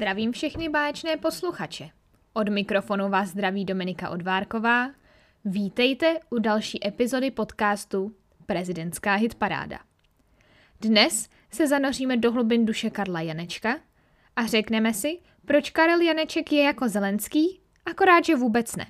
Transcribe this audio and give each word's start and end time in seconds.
Zdravím 0.00 0.32
všechny 0.32 0.68
báječné 0.68 1.16
posluchače. 1.16 1.88
Od 2.32 2.48
mikrofonu 2.48 3.08
vás 3.08 3.28
zdraví 3.28 3.64
Dominika 3.64 4.10
Odvárková. 4.10 4.90
Vítejte 5.44 6.20
u 6.30 6.38
další 6.38 6.86
epizody 6.86 7.30
podcastu 7.30 8.14
Prezidentská 8.46 9.14
hitparáda. 9.14 9.78
Dnes 10.80 11.28
se 11.50 11.66
zanoříme 11.66 12.16
do 12.16 12.32
hlubin 12.32 12.66
duše 12.66 12.90
Karla 12.90 13.20
Janečka 13.20 13.76
a 14.36 14.46
řekneme 14.46 14.94
si, 14.94 15.18
proč 15.44 15.70
Karel 15.70 16.00
Janeček 16.00 16.52
je 16.52 16.62
jako 16.62 16.88
Zelenský, 16.88 17.60
akorát, 17.86 18.24
že 18.24 18.36
vůbec 18.36 18.76
ne. 18.76 18.86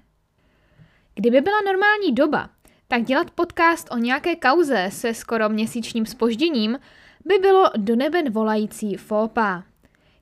Kdyby 1.15 1.41
byla 1.41 1.61
normální 1.67 2.13
doba, 2.13 2.51
tak 2.89 3.03
dělat 3.03 3.31
podcast 3.31 3.89
o 3.93 3.99
nějaké 3.99 4.37
kauze 4.37 4.89
se 4.93 5.15
skoro 5.15 5.49
měsíčním 5.49 6.07
spožděním 6.07 6.79
by 7.25 7.39
bylo 7.39 7.71
do 7.77 7.97
neben 7.97 8.33
volající 8.33 8.97
fópa. 8.97 9.70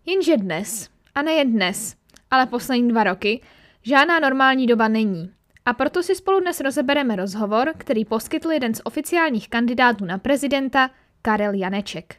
Jenže 0.09 0.37
dnes, 0.37 0.91
a 1.15 1.23
nejen 1.23 1.53
dnes, 1.53 1.97
ale 2.31 2.47
poslední 2.47 2.89
dva 2.89 3.05
roky, 3.05 3.41
žádná 3.83 4.21
normální 4.21 4.67
doba 4.67 4.89
není. 4.89 5.33
A 5.67 5.73
proto 5.73 6.03
si 6.03 6.15
spolu 6.15 6.41
dnes 6.41 6.61
rozebereme 6.61 7.17
rozhovor, 7.17 7.73
který 7.79 8.05
poskytl 8.05 8.51
jeden 8.51 8.75
z 8.75 8.81
oficiálních 8.85 9.49
kandidátů 9.49 10.05
na 10.05 10.19
prezidenta, 10.19 10.91
Karel 11.23 11.55
Janeček. 11.55 12.17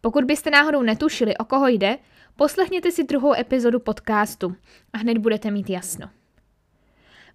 Pokud 0.00 0.24
byste 0.24 0.50
náhodou 0.50 0.82
netušili, 0.82 1.36
o 1.36 1.44
koho 1.44 1.68
jde, 1.68 1.98
poslechněte 2.36 2.90
si 2.90 3.04
druhou 3.04 3.34
epizodu 3.34 3.80
podcastu 3.80 4.56
a 4.92 4.98
hned 4.98 5.18
budete 5.18 5.50
mít 5.50 5.70
jasno. 5.70 6.10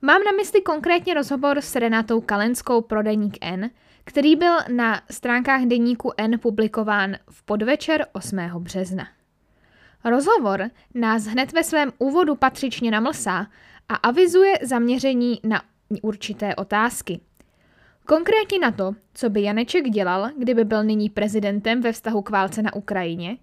Mám 0.02 0.24
na 0.24 0.32
mysli 0.32 0.62
konkrétně 0.62 1.14
rozhovor 1.14 1.62
s 1.62 1.76
Renatou 1.76 2.22
Kalenskou 2.22 2.82
pro 2.82 3.04
Deník 3.04 3.38
N, 3.42 3.70
který 4.04 4.36
byl 4.36 4.56
na 4.76 5.02
stránkách 5.12 5.62
Deníku 5.62 6.12
N 6.18 6.40
publikován 6.40 7.16
v 7.30 7.44
podvečer 7.44 8.08
8. 8.14 8.38
března. 8.60 9.21
Rozhovor 10.04 10.70
nás 10.94 11.26
hned 11.26 11.54
ve 11.54 11.64
svém 11.64 11.92
úvodu 11.98 12.36
patřičně 12.36 12.92
namlsá 12.92 13.48
a 13.90 13.96
avizuje 13.96 14.54
zaměření 14.62 15.40
na 15.44 15.62
určité 16.02 16.56
otázky. 16.56 17.20
Konkrétně 18.06 18.60
na 18.60 18.72
to, 18.72 18.96
co 19.14 19.30
by 19.30 19.42
Janeček 19.42 19.90
dělal, 19.90 20.30
kdyby 20.38 20.66
byl 20.66 20.84
nyní 20.84 21.10
prezidentem 21.10 21.82
ve 21.82 21.92
vztahu 21.92 22.22
k 22.22 22.30
válce 22.30 22.62
na 22.62 22.76
Ukrajině, 22.76 23.38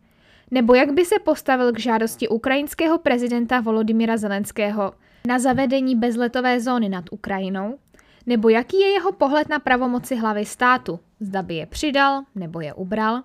nebo 0.51 0.75
jak 0.75 0.93
by 0.93 1.05
se 1.05 1.19
postavil 1.19 1.73
k 1.73 1.79
žádosti 1.79 2.29
ukrajinského 2.29 2.99
prezidenta 2.99 3.61
Volodymyra 3.61 4.17
Zelenského 4.17 4.93
na 5.27 5.39
zavedení 5.39 5.97
bezletové 5.97 6.61
zóny 6.61 6.89
nad 6.89 7.05
Ukrajinou, 7.11 7.79
nebo 8.27 8.49
jaký 8.49 8.81
je 8.81 8.89
jeho 8.89 9.13
pohled 9.13 9.49
na 9.49 9.59
pravomoci 9.59 10.17
hlavy 10.17 10.45
státu, 10.45 11.01
zda 11.21 11.43
by 11.43 11.55
je 11.55 11.67
přidal 11.67 12.23
nebo 12.35 12.61
je 12.61 12.75
ubral, 12.75 13.23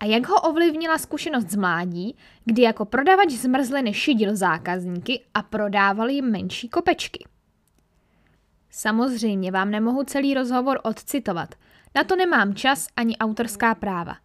a 0.00 0.04
jak 0.04 0.28
ho 0.28 0.40
ovlivnila 0.40 0.98
zkušenost 0.98 1.50
z 1.50 1.56
mládí, 1.56 2.16
kdy 2.44 2.62
jako 2.62 2.84
prodavač 2.84 3.30
zmrzliny 3.30 3.94
šidil 3.94 4.36
zákazníky 4.36 5.24
a 5.34 5.42
prodával 5.42 6.10
jim 6.10 6.30
menší 6.30 6.68
kopečky. 6.68 7.24
Samozřejmě 8.70 9.52
vám 9.52 9.70
nemohu 9.70 10.04
celý 10.04 10.34
rozhovor 10.34 10.80
odcitovat, 10.82 11.54
na 11.94 12.04
to 12.04 12.16
nemám 12.16 12.54
čas 12.54 12.86
ani 12.96 13.16
autorská 13.16 13.74
práva, 13.74 14.16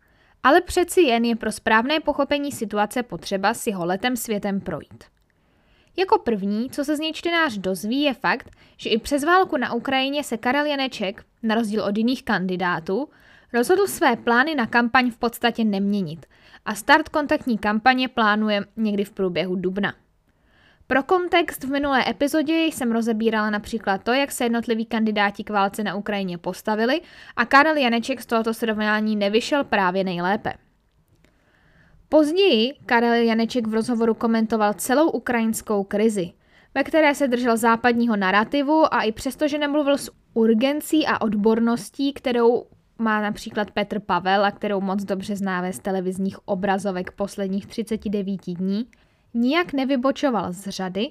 ale 0.43 0.61
přeci 0.61 1.01
jen 1.01 1.25
je 1.25 1.35
pro 1.35 1.51
správné 1.51 1.99
pochopení 1.99 2.51
situace 2.51 3.03
potřeba 3.03 3.53
si 3.53 3.71
ho 3.71 3.85
letem 3.85 4.17
světem 4.17 4.61
projít. 4.61 5.03
Jako 5.97 6.17
první, 6.17 6.69
co 6.69 6.85
se 6.85 6.95
z 6.95 6.99
něj 6.99 7.13
čtenář 7.13 7.57
dozví, 7.57 8.01
je 8.01 8.13
fakt, 8.13 8.49
že 8.77 8.89
i 8.89 8.97
přes 8.97 9.23
válku 9.23 9.57
na 9.57 9.73
Ukrajině 9.73 10.23
se 10.23 10.37
Karel 10.37 10.65
Janeček, 10.65 11.25
na 11.43 11.55
rozdíl 11.55 11.83
od 11.83 11.97
jiných 11.97 12.23
kandidátů, 12.23 13.09
rozhodl 13.53 13.87
své 13.87 14.15
plány 14.15 14.55
na 14.55 14.65
kampaň 14.65 15.11
v 15.11 15.17
podstatě 15.17 15.63
neměnit 15.63 16.25
a 16.65 16.75
start 16.75 17.09
kontaktní 17.09 17.57
kampaně 17.57 18.07
plánuje 18.07 18.65
někdy 18.77 19.03
v 19.03 19.11
průběhu 19.11 19.55
dubna. 19.55 19.93
Pro 20.87 21.03
kontext 21.03 21.63
v 21.63 21.69
minulé 21.69 22.09
epizodě 22.09 22.53
jsem 22.53 22.91
rozebírala 22.91 23.49
například 23.49 24.03
to, 24.03 24.13
jak 24.13 24.31
se 24.31 24.45
jednotliví 24.45 24.85
kandidáti 24.85 25.43
k 25.43 25.49
válce 25.49 25.83
na 25.83 25.95
Ukrajině 25.95 26.37
postavili 26.37 27.01
a 27.35 27.45
Karel 27.45 27.77
Janeček 27.77 28.21
z 28.21 28.25
tohoto 28.25 28.53
srovnání 28.53 29.15
nevyšel 29.15 29.63
právě 29.63 30.03
nejlépe. 30.03 30.53
Později 32.09 32.73
Karel 32.85 33.13
Janeček 33.13 33.67
v 33.67 33.73
rozhovoru 33.73 34.13
komentoval 34.13 34.73
celou 34.73 35.09
ukrajinskou 35.09 35.83
krizi, 35.83 36.33
ve 36.75 36.83
které 36.83 37.15
se 37.15 37.27
držel 37.27 37.57
západního 37.57 38.15
narrativu 38.15 38.93
a 38.93 39.01
i 39.01 39.11
přesto, 39.11 39.47
že 39.47 39.57
nemluvil 39.57 39.97
s 39.97 40.11
urgencí 40.33 41.07
a 41.07 41.21
odborností, 41.21 42.13
kterou 42.13 42.65
má 42.99 43.21
například 43.21 43.71
Petr 43.71 43.99
Pavel 43.99 44.45
a 44.45 44.51
kterou 44.51 44.81
moc 44.81 45.03
dobře 45.03 45.35
známe 45.35 45.73
z 45.73 45.79
televizních 45.79 46.47
obrazovek 46.47 47.11
posledních 47.11 47.65
39 47.65 48.39
dní, 48.47 48.85
nijak 49.33 49.73
nevybočoval 49.73 50.53
z 50.53 50.67
řady 50.67 51.09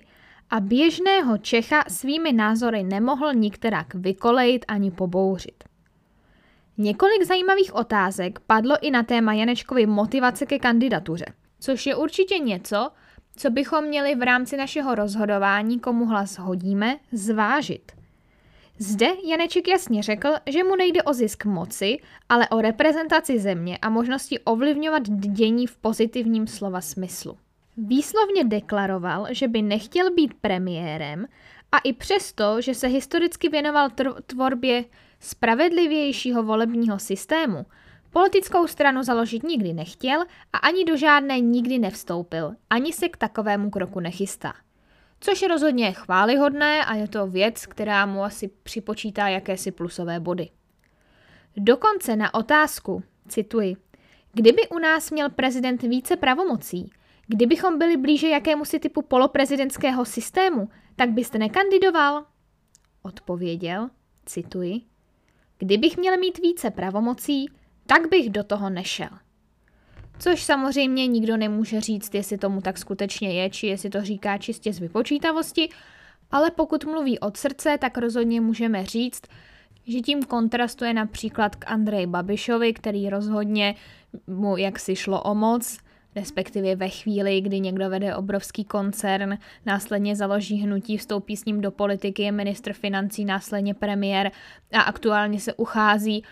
a 0.51 0.61
běžného 0.61 1.39
Čecha 1.39 1.85
svými 1.89 2.33
názory 2.33 2.83
nemohl 2.83 3.35
nikterak 3.35 3.95
vykolejit 3.95 4.65
ani 4.69 4.91
pobouřit. 4.91 5.65
Několik 6.79 7.23
zajímavých 7.23 7.75
otázek 7.75 8.41
padlo 8.47 8.77
i 8.81 8.91
na 8.91 9.03
téma 9.03 9.33
Janečkovy 9.33 9.87
motivace 9.87 10.47
ke 10.47 10.59
kandidatuře, 10.59 11.27
což 11.61 11.87
je 11.87 11.97
určitě 11.97 12.39
něco, 12.39 12.91
co 13.37 13.51
bychom 13.51 13.85
měli 13.85 14.15
v 14.15 14.23
rámci 14.23 14.57
našeho 14.57 14.95
rozhodování, 14.95 15.81
komu 15.81 16.07
hlas 16.07 16.39
hodíme, 16.39 16.97
zvážit. 17.13 17.98
Zde 18.79 19.07
Janeček 19.25 19.69
jasně 19.69 20.03
řekl, 20.03 20.29
že 20.47 20.65
mu 20.65 20.77
nejde 20.77 21.03
o 21.03 21.13
zisk 21.13 21.45
moci, 21.45 21.99
ale 22.29 22.49
o 22.49 22.61
reprezentaci 22.61 23.39
země 23.39 23.79
a 23.83 23.91
možnosti 23.91 24.39
ovlivňovat 24.39 25.03
dění 25.09 25.67
v 25.67 25.77
pozitivním 25.77 26.47
slova 26.47 26.81
smyslu. 26.81 27.39
Výslovně 27.77 28.45
deklaroval, 28.45 29.27
že 29.31 29.49
by 29.49 29.63
nechtěl 29.63 30.15
být 30.15 30.35
premiérem 30.35 31.27
a 31.73 31.79
i 31.79 31.93
přesto, 31.93 32.61
že 32.61 32.75
se 32.75 32.87
historicky 32.87 33.49
věnoval 33.49 33.91
tvorbě 34.27 34.85
spravedlivějšího 35.21 36.43
volebního 36.43 36.99
systému, 36.99 37.67
politickou 38.11 38.67
stranu 38.67 39.03
založit 39.03 39.43
nikdy 39.43 39.73
nechtěl 39.73 40.21
a 40.53 40.59
ani 40.59 40.85
do 40.85 40.97
žádné 40.97 41.41
nikdy 41.41 41.79
nevstoupil, 41.79 42.55
ani 42.71 42.93
se 42.93 43.09
k 43.09 43.17
takovému 43.17 43.71
kroku 43.71 44.01
nechystá. 44.01 44.55
Což 45.21 45.43
je 45.43 45.49
rozhodně 45.49 45.93
chválihodné 45.93 46.85
a 46.85 46.95
je 46.95 47.09
to 47.09 47.27
věc, 47.27 47.67
která 47.67 48.07
mu 48.07 48.25
asi 48.25 48.49
připočítá 48.63 49.29
jakési 49.29 49.71
plusové 49.71 50.21
body. 50.21 50.49
Dokonce 51.57 52.17
na 52.17 52.35
otázku, 52.35 53.03
cituji, 53.29 53.77
kdyby 54.33 54.69
u 54.69 54.79
nás 54.79 55.11
měl 55.11 55.31
prezident 55.31 55.83
více 55.83 56.17
pravomocí, 56.17 56.91
kdybychom 57.27 57.79
byli 57.79 57.97
blíže 57.97 58.29
jakémusi 58.29 58.79
typu 58.79 59.03
poloprezidentského 59.03 60.05
systému, 60.05 60.69
tak 60.97 61.11
byste 61.11 61.39
nekandidoval? 61.39 62.25
Odpověděl, 63.03 63.91
cituji, 64.27 64.81
kdybych 65.59 65.97
měl 65.97 66.17
mít 66.17 66.39
více 66.39 66.71
pravomocí, 66.71 67.47
tak 67.87 68.09
bych 68.09 68.31
do 68.31 68.45
toho 68.45 68.71
nešel. 68.71 69.09
Což 70.19 70.43
samozřejmě 70.43 71.07
nikdo 71.07 71.37
nemůže 71.37 71.81
říct, 71.81 72.15
jestli 72.15 72.39
tomu 72.39 72.61
tak 72.61 72.79
skutečně 72.79 73.33
je, 73.33 73.51
či 73.51 73.67
jestli 73.67 73.91
to 73.91 74.03
říká 74.03 74.39
čistě 74.39 74.73
z 74.73 74.79
vypočítavosti, 74.79 75.69
ale 76.31 76.51
pokud 76.51 76.85
mluví 76.85 77.19
od 77.19 77.37
srdce, 77.37 77.79
tak 77.81 77.99
rozhodně 77.99 78.41
můžeme 78.41 78.87
říct, 78.87 79.23
že 79.87 80.01
tím 80.01 80.23
kontrastuje 80.23 80.95
například 80.95 81.57
k 81.57 81.71
Andreji 81.71 82.07
Babišovi, 82.07 82.73
který 82.73 83.11
rozhodně 83.11 83.75
mu 84.27 84.57
jaksi 84.57 84.97
šlo 84.97 85.23
o 85.23 85.35
moc, 85.35 85.79
respektive 86.17 86.77
ve 86.77 86.89
chvíli, 86.89 87.41
kdy 87.41 87.61
někdo 87.61 87.91
vede 87.91 88.17
obrovský 88.17 88.65
koncern, 88.65 89.39
následně 89.67 90.17
založí 90.17 90.57
hnutí, 90.57 90.97
vstoupí 90.97 91.37
s 91.37 91.45
ním 91.45 91.61
do 91.61 91.71
politiky, 91.71 92.23
je 92.23 92.33
ministr 92.33 92.73
financí, 92.73 93.25
následně 93.25 93.75
premiér 93.75 94.31
a 94.73 94.81
aktuálně 94.81 95.41
se 95.41 95.55
uchází 95.55 96.25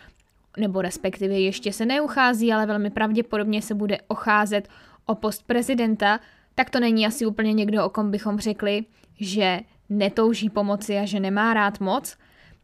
nebo 0.56 0.82
respektive 0.82 1.34
ještě 1.34 1.72
se 1.72 1.86
neuchází, 1.86 2.52
ale 2.52 2.66
velmi 2.66 2.90
pravděpodobně 2.90 3.62
se 3.62 3.74
bude 3.74 3.98
ocházet 4.08 4.68
o 5.06 5.14
post 5.14 5.46
prezidenta, 5.46 6.20
tak 6.54 6.70
to 6.70 6.80
není 6.80 7.06
asi 7.06 7.26
úplně 7.26 7.52
někdo, 7.52 7.84
o 7.84 7.90
kom 7.90 8.10
bychom 8.10 8.38
řekli, 8.38 8.84
že 9.20 9.60
netouží 9.88 10.50
pomoci 10.50 10.98
a 10.98 11.04
že 11.04 11.20
nemá 11.20 11.54
rád 11.54 11.80
moc, 11.80 12.16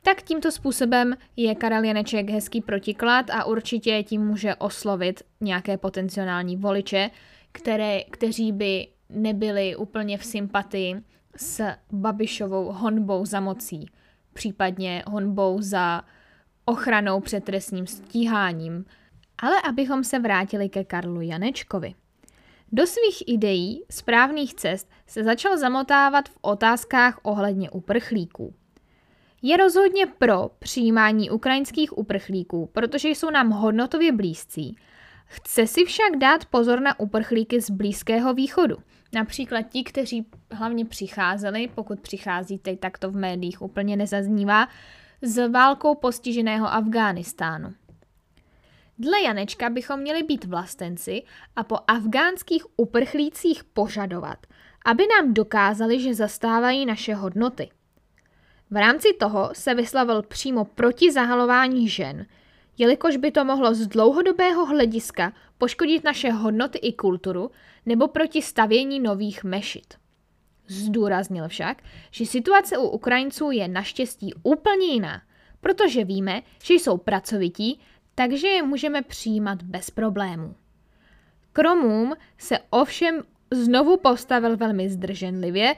tak 0.03 0.23
tímto 0.23 0.51
způsobem 0.51 1.15
je 1.37 1.55
Karel 1.55 1.85
Janeček 1.85 2.31
hezký 2.31 2.61
protiklad 2.61 3.31
a 3.31 3.45
určitě 3.45 4.03
tím 4.03 4.27
může 4.27 4.55
oslovit 4.55 5.23
nějaké 5.41 5.77
potenciální 5.77 6.57
voliče, 6.57 7.11
které, 7.53 8.01
kteří 8.11 8.53
by 8.53 8.89
nebyli 9.11 9.77
úplně 9.77 10.19
v 10.19 10.25
sympatii 10.25 10.97
s 11.37 11.65
Babišovou 11.93 12.73
honbou 12.73 13.27
za 13.27 13.41
mocí, 13.41 13.87
případně 14.33 15.03
honbou 15.07 15.61
za 15.61 16.03
ochranou 16.65 17.21
před 17.21 17.45
trestním 17.45 17.87
stíháním. 17.87 18.85
Ale 19.39 19.57
abychom 19.69 20.05
se 20.05 20.19
vrátili 20.19 20.69
ke 20.69 20.85
Karlu 20.85 21.21
Janečkovi. 21.21 21.95
Do 22.73 22.87
svých 22.87 23.23
ideí 23.27 23.83
správných 23.91 24.55
cest 24.55 24.91
se 25.07 25.25
začal 25.25 25.59
zamotávat 25.59 26.29
v 26.29 26.39
otázkách 26.41 27.21
ohledně 27.23 27.71
uprchlíků. 27.71 28.55
Je 29.43 29.57
rozhodně 29.57 30.07
pro 30.07 30.51
přijímání 30.59 31.31
ukrajinských 31.31 31.99
uprchlíků, 31.99 32.71
protože 32.73 33.09
jsou 33.09 33.31
nám 33.31 33.51
hodnotově 33.51 34.13
blízcí. 34.13 34.77
Chce 35.27 35.67
si 35.67 35.85
však 35.85 36.17
dát 36.19 36.45
pozor 36.45 36.81
na 36.81 37.01
uprchlíky 37.01 37.61
z 37.61 37.71
Blízkého 37.71 38.35
východu. 38.35 38.77
Například 39.15 39.63
ti, 39.63 39.85
kteří 39.85 40.27
hlavně 40.51 40.85
přicházeli, 40.85 41.69
pokud 41.75 42.01
přicházíte, 42.01 42.77
tak 42.77 42.99
to 42.99 43.11
v 43.11 43.17
médiích 43.17 43.63
úplně 43.63 43.97
nezaznívá, 43.97 44.69
z 45.23 45.49
válkou 45.49 45.95
postiženého 45.95 46.67
Afghánistánu. 46.67 47.75
Dle 48.99 49.21
Janečka 49.21 49.71
bychom 49.71 50.01
měli 50.01 50.23
být 50.23 50.45
vlastenci 50.45 51.23
a 51.57 51.65
po 51.65 51.79
afgánských 51.87 52.65
uprchlících 52.77 53.65
požadovat, 53.65 54.47
aby 54.85 55.07
nám 55.07 55.35
dokázali, 55.35 56.01
že 56.01 56.15
zastávají 56.15 56.87
naše 56.87 57.15
hodnoty. 57.15 57.71
V 58.71 58.77
rámci 58.77 59.09
toho 59.21 59.51
se 59.53 59.75
vyslavil 59.75 60.23
přímo 60.23 60.65
proti 60.65 61.13
zahalování 61.13 61.89
žen, 61.89 62.27
jelikož 62.79 63.17
by 63.17 63.31
to 63.31 63.45
mohlo 63.45 63.75
z 63.75 63.87
dlouhodobého 63.87 64.67
hlediska 64.67 65.33
poškodit 65.59 66.05
naše 66.05 66.31
hodnoty 66.31 66.79
i 66.79 66.93
kulturu 66.93 67.51
nebo 67.87 68.09
proti 68.09 68.43
stavění 68.43 69.01
nových 69.01 69.45
mešit. 69.45 70.02
Zdůraznil 70.67 71.49
však, 71.49 71.83
že 72.11 72.27
situace 72.27 72.79
u 72.79 72.89
Ukrajinců 72.89 73.51
je 73.51 73.69
naštěstí 73.69 74.35
úplně 74.43 74.87
jiná, 74.87 75.23
protože 75.61 76.05
víme, 76.05 76.43
že 76.63 76.75
jsou 76.75 76.97
pracovití, 76.97 77.81
takže 78.15 78.49
je 78.49 78.63
můžeme 78.63 79.03
přijímat 79.03 79.63
bez 79.63 79.91
problémů. 79.91 80.55
Kromům 81.53 82.15
se 82.39 82.59
ovšem 82.71 83.23
znovu 83.51 83.97
postavil 83.97 84.57
velmi 84.57 84.91
zdrženlivě 84.91 85.75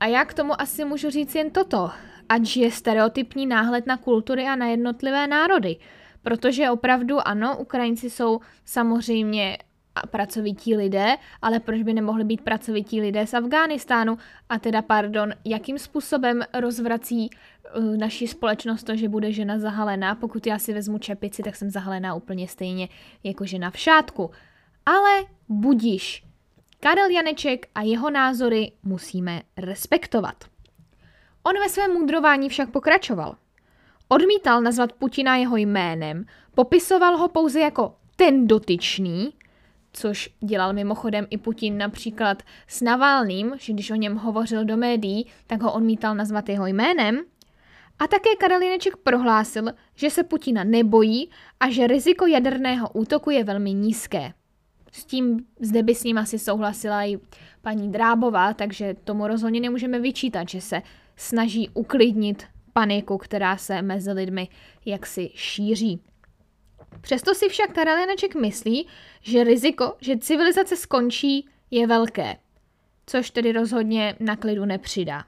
a 0.00 0.06
já 0.06 0.24
k 0.24 0.34
tomu 0.34 0.60
asi 0.60 0.84
můžu 0.84 1.10
říct 1.10 1.34
jen 1.34 1.50
toto, 1.50 1.90
ať 2.28 2.56
je 2.56 2.70
stereotypní 2.70 3.46
náhled 3.46 3.86
na 3.86 3.96
kultury 3.96 4.44
a 4.44 4.56
na 4.56 4.66
jednotlivé 4.66 5.26
národy, 5.26 5.76
protože 6.22 6.70
opravdu 6.70 7.28
ano, 7.28 7.58
Ukrajinci 7.58 8.10
jsou 8.10 8.40
samozřejmě 8.64 9.58
pracovití 10.10 10.76
lidé, 10.76 11.16
ale 11.42 11.60
proč 11.60 11.82
by 11.82 11.94
nemohli 11.94 12.24
být 12.24 12.40
pracovití 12.40 13.00
lidé 13.00 13.26
z 13.26 13.34
Afghánistánu? 13.34 14.18
A 14.48 14.58
teda, 14.58 14.82
pardon, 14.82 15.32
jakým 15.44 15.78
způsobem 15.78 16.42
rozvrací 16.54 17.30
uh, 17.76 17.96
naši 17.96 18.28
společnost 18.28 18.82
to, 18.82 18.96
že 18.96 19.08
bude 19.08 19.32
žena 19.32 19.58
zahalená? 19.58 20.14
Pokud 20.14 20.46
já 20.46 20.58
si 20.58 20.72
vezmu 20.72 20.98
čepici, 20.98 21.42
tak 21.42 21.56
jsem 21.56 21.70
zahalená 21.70 22.14
úplně 22.14 22.48
stejně 22.48 22.88
jako 23.24 23.44
žena 23.44 23.70
v 23.70 23.78
šátku. 23.78 24.30
Ale 24.86 25.24
budíš. 25.48 26.24
Karel 26.80 27.10
Janeček 27.10 27.66
a 27.74 27.82
jeho 27.82 28.10
názory 28.10 28.72
musíme 28.82 29.42
respektovat. 29.56 30.44
On 31.42 31.54
ve 31.60 31.68
svém 31.68 31.92
mudrování 31.92 32.48
však 32.48 32.70
pokračoval. 32.70 33.36
Odmítal 34.08 34.62
nazvat 34.62 34.92
Putina 34.92 35.36
jeho 35.36 35.56
jménem, 35.56 36.24
popisoval 36.54 37.16
ho 37.16 37.28
pouze 37.28 37.60
jako 37.60 37.94
ten 38.16 38.46
dotyčný, 38.46 39.32
což 39.96 40.30
dělal 40.40 40.72
mimochodem 40.72 41.26
i 41.30 41.38
Putin 41.38 41.78
například 41.78 42.42
s 42.66 42.80
Navalným, 42.80 43.54
že 43.58 43.72
když 43.72 43.90
o 43.90 43.94
něm 43.94 44.16
hovořil 44.16 44.64
do 44.64 44.76
médií, 44.76 45.26
tak 45.46 45.62
ho 45.62 45.72
odmítal 45.72 46.14
nazvat 46.14 46.48
jeho 46.48 46.66
jménem. 46.66 47.20
A 47.98 48.06
také 48.06 48.36
Karolineček 48.40 48.96
prohlásil, 48.96 49.72
že 49.94 50.10
se 50.10 50.22
Putina 50.22 50.64
nebojí 50.64 51.30
a 51.60 51.70
že 51.70 51.86
riziko 51.86 52.26
jaderného 52.26 52.88
útoku 52.92 53.30
je 53.30 53.44
velmi 53.44 53.74
nízké. 53.74 54.32
S 54.92 55.04
tím 55.04 55.46
zde 55.60 55.82
by 55.82 55.94
s 55.94 56.04
ním 56.04 56.18
asi 56.18 56.38
souhlasila 56.38 57.04
i 57.04 57.18
paní 57.62 57.92
Drábová, 57.92 58.54
takže 58.54 58.94
tomu 59.04 59.26
rozhodně 59.26 59.60
nemůžeme 59.60 59.98
vyčítat, 60.00 60.48
že 60.48 60.60
se 60.60 60.82
snaží 61.16 61.70
uklidnit 61.74 62.44
paniku, 62.72 63.18
která 63.18 63.56
se 63.56 63.82
mezi 63.82 64.12
lidmi 64.12 64.48
jaksi 64.84 65.30
šíří. 65.34 66.00
Přesto 67.04 67.34
si 67.34 67.48
však 67.48 67.72
Karolinaček 67.72 68.34
myslí, 68.34 68.86
že 69.22 69.44
riziko, 69.44 69.96
že 70.00 70.18
civilizace 70.18 70.76
skončí, 70.76 71.48
je 71.70 71.86
velké, 71.86 72.36
což 73.06 73.30
tedy 73.30 73.52
rozhodně 73.52 74.16
na 74.20 74.36
klidu 74.36 74.64
nepřidá. 74.64 75.24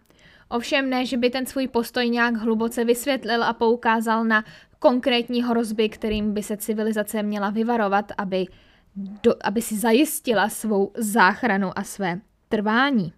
Ovšem 0.49 0.91
ne, 0.91 1.07
že 1.07 1.17
by 1.17 1.31
ten 1.31 1.47
svůj 1.47 1.69
postoj 1.69 2.09
nějak 2.09 2.37
hluboce 2.37 2.85
vysvětlil 2.85 3.45
a 3.45 3.53
poukázal 3.53 4.25
na 4.25 4.45
konkrétní 4.79 5.43
hrozby, 5.43 5.89
kterým 5.89 6.35
by 6.35 6.43
se 6.43 6.57
civilizace 6.57 7.23
měla 7.23 7.51
vyvarovat, 7.51 8.13
aby, 8.19 8.47
do, 9.23 9.35
aby 9.45 9.63
si 9.63 9.77
zajistila 9.77 10.49
svou 10.49 10.93
záchranu 10.97 11.79
a 11.79 11.83
své 11.83 12.21
trvání. 12.49 13.13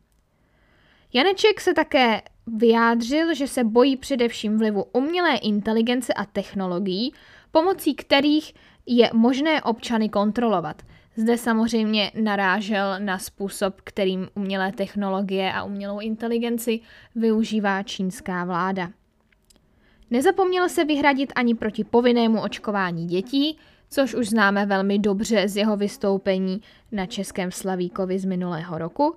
Janeček 1.13 1.61
se 1.61 1.75
také 1.75 2.23
vyjádřil, 2.47 3.35
že 3.35 3.49
se 3.49 3.65
bojí 3.65 3.97
především 3.97 4.59
vlivu 4.59 4.85
umělé 4.93 5.37
inteligence 5.37 6.15
a 6.15 6.25
technologií, 6.25 7.15
pomocí 7.51 7.95
kterých 7.95 8.55
je 8.87 9.11
možné 9.13 9.63
občany 9.63 10.09
kontrolovat. 10.09 10.83
Zde 11.17 11.39
samozřejmě 11.39 12.13
narážel 12.23 12.95
na 12.99 13.19
způsob, 13.19 13.81
kterým 13.85 14.29
umělé 14.35 14.73
technologie 14.73 15.53
a 15.53 15.63
umělou 15.63 16.01
inteligenci 16.01 16.81
využívá 17.15 17.83
čínská 17.83 18.45
vláda. 18.45 18.91
Nezapomněl 20.11 20.69
se 20.69 20.85
vyhradit 20.85 21.33
ani 21.37 21.55
proti 21.55 21.85
povinnému 21.85 22.43
očkování 22.43 23.07
dětí, 23.07 23.59
což 23.91 24.15
už 24.15 24.29
známe 24.29 24.67
velmi 24.67 24.99
dobře 24.99 25.49
z 25.49 25.57
jeho 25.57 25.77
vystoupení 25.77 26.63
na 26.93 27.07
Českém 27.07 27.51
Slavíkovi 27.51 28.19
z 28.19 28.25
minulého 28.25 28.79
roku. 28.79 29.17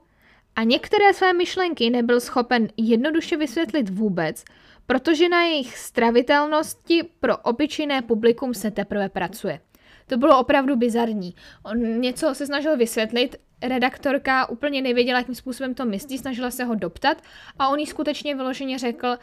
A 0.55 0.63
některé 0.63 1.13
své 1.13 1.33
myšlenky 1.33 1.89
nebyl 1.89 2.19
schopen 2.19 2.67
jednoduše 2.77 3.37
vysvětlit 3.37 3.89
vůbec, 3.89 4.43
protože 4.85 5.29
na 5.29 5.43
jejich 5.43 5.77
stravitelnosti 5.77 7.03
pro 7.19 7.37
obyčejné 7.37 8.01
publikum 8.01 8.53
se 8.53 8.71
teprve 8.71 9.09
pracuje. 9.09 9.59
To 10.07 10.17
bylo 10.17 10.39
opravdu 10.39 10.75
bizarní. 10.75 11.35
On 11.63 12.01
něco 12.01 12.35
se 12.35 12.45
snažil 12.45 12.77
vysvětlit, 12.77 13.35
redaktorka 13.61 14.49
úplně 14.49 14.81
nevěděla, 14.81 15.19
jakým 15.19 15.35
způsobem 15.35 15.73
to 15.73 15.85
myslí, 15.85 16.17
snažila 16.17 16.51
se 16.51 16.63
ho 16.63 16.75
doptat 16.75 17.21
a 17.59 17.67
on 17.67 17.79
jí 17.79 17.85
skutečně 17.85 18.35
vyloženě 18.35 18.79
řekl, 18.79 19.17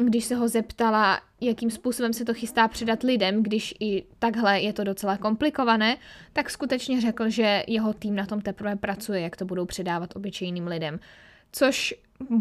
když 0.00 0.24
se 0.24 0.34
ho 0.34 0.48
zeptala, 0.48 1.20
jakým 1.40 1.70
způsobem 1.70 2.12
se 2.12 2.24
to 2.24 2.34
chystá 2.34 2.68
předat 2.68 3.02
lidem, 3.02 3.42
když 3.42 3.74
i 3.80 4.04
takhle 4.18 4.60
je 4.60 4.72
to 4.72 4.84
docela 4.84 5.16
komplikované, 5.16 5.96
tak 6.32 6.50
skutečně 6.50 7.00
řekl, 7.00 7.30
že 7.30 7.64
jeho 7.66 7.92
tým 7.92 8.16
na 8.16 8.26
tom 8.26 8.40
teprve 8.40 8.76
pracuje, 8.76 9.20
jak 9.20 9.36
to 9.36 9.44
budou 9.44 9.66
předávat 9.66 10.16
obyčejným 10.16 10.66
lidem. 10.66 11.00
Což 11.52 11.94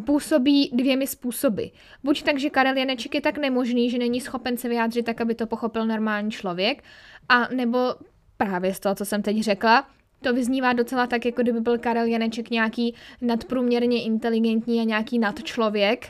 působí 0.05 0.69
dvěmi 0.73 1.07
způsoby. 1.07 1.63
Buď 2.03 2.23
tak, 2.23 2.39
že 2.39 2.49
Karel 2.49 2.77
Janeček 2.77 3.15
je 3.15 3.21
tak 3.21 3.37
nemožný, 3.37 3.89
že 3.89 3.97
není 3.97 4.21
schopen 4.21 4.57
se 4.57 4.69
vyjádřit 4.69 5.05
tak, 5.05 5.21
aby 5.21 5.35
to 5.35 5.47
pochopil 5.47 5.85
normální 5.85 6.31
člověk, 6.31 6.83
a 7.29 7.47
nebo 7.47 7.95
právě 8.37 8.73
z 8.73 8.79
toho, 8.79 8.95
co 8.95 9.05
jsem 9.05 9.21
teď 9.21 9.41
řekla, 9.41 9.87
to 10.21 10.33
vyznívá 10.33 10.73
docela 10.73 11.07
tak, 11.07 11.25
jako 11.25 11.41
kdyby 11.41 11.61
byl 11.61 11.77
Karel 11.77 12.05
Janeček 12.05 12.49
nějaký 12.49 12.95
nadprůměrně 13.21 14.03
inteligentní 14.03 14.81
a 14.81 14.83
nějaký 14.83 15.19
nadčlověk 15.19 16.07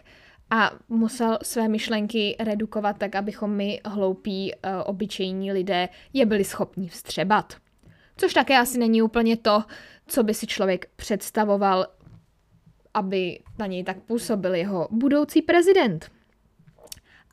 a 0.49 0.71
musel 0.89 1.37
své 1.43 1.67
myšlenky 1.67 2.35
redukovat 2.39 2.97
tak, 2.97 3.15
abychom 3.15 3.51
my, 3.51 3.81
hloupí, 3.85 4.53
uh, 4.53 4.71
obyčejní 4.85 5.51
lidé, 5.51 5.89
je 6.13 6.25
byli 6.25 6.43
schopni 6.43 6.87
vstřebat. 6.87 7.53
Což 8.17 8.33
také 8.33 8.57
asi 8.57 8.77
není 8.77 9.01
úplně 9.01 9.37
to, 9.37 9.63
co 10.07 10.23
by 10.23 10.33
si 10.33 10.47
člověk 10.47 10.89
představoval 10.95 11.87
aby 12.95 13.39
na 13.59 13.65
něj 13.65 13.83
tak 13.83 14.01
působil 14.01 14.55
jeho 14.55 14.87
budoucí 14.91 15.41
prezident. 15.41 16.11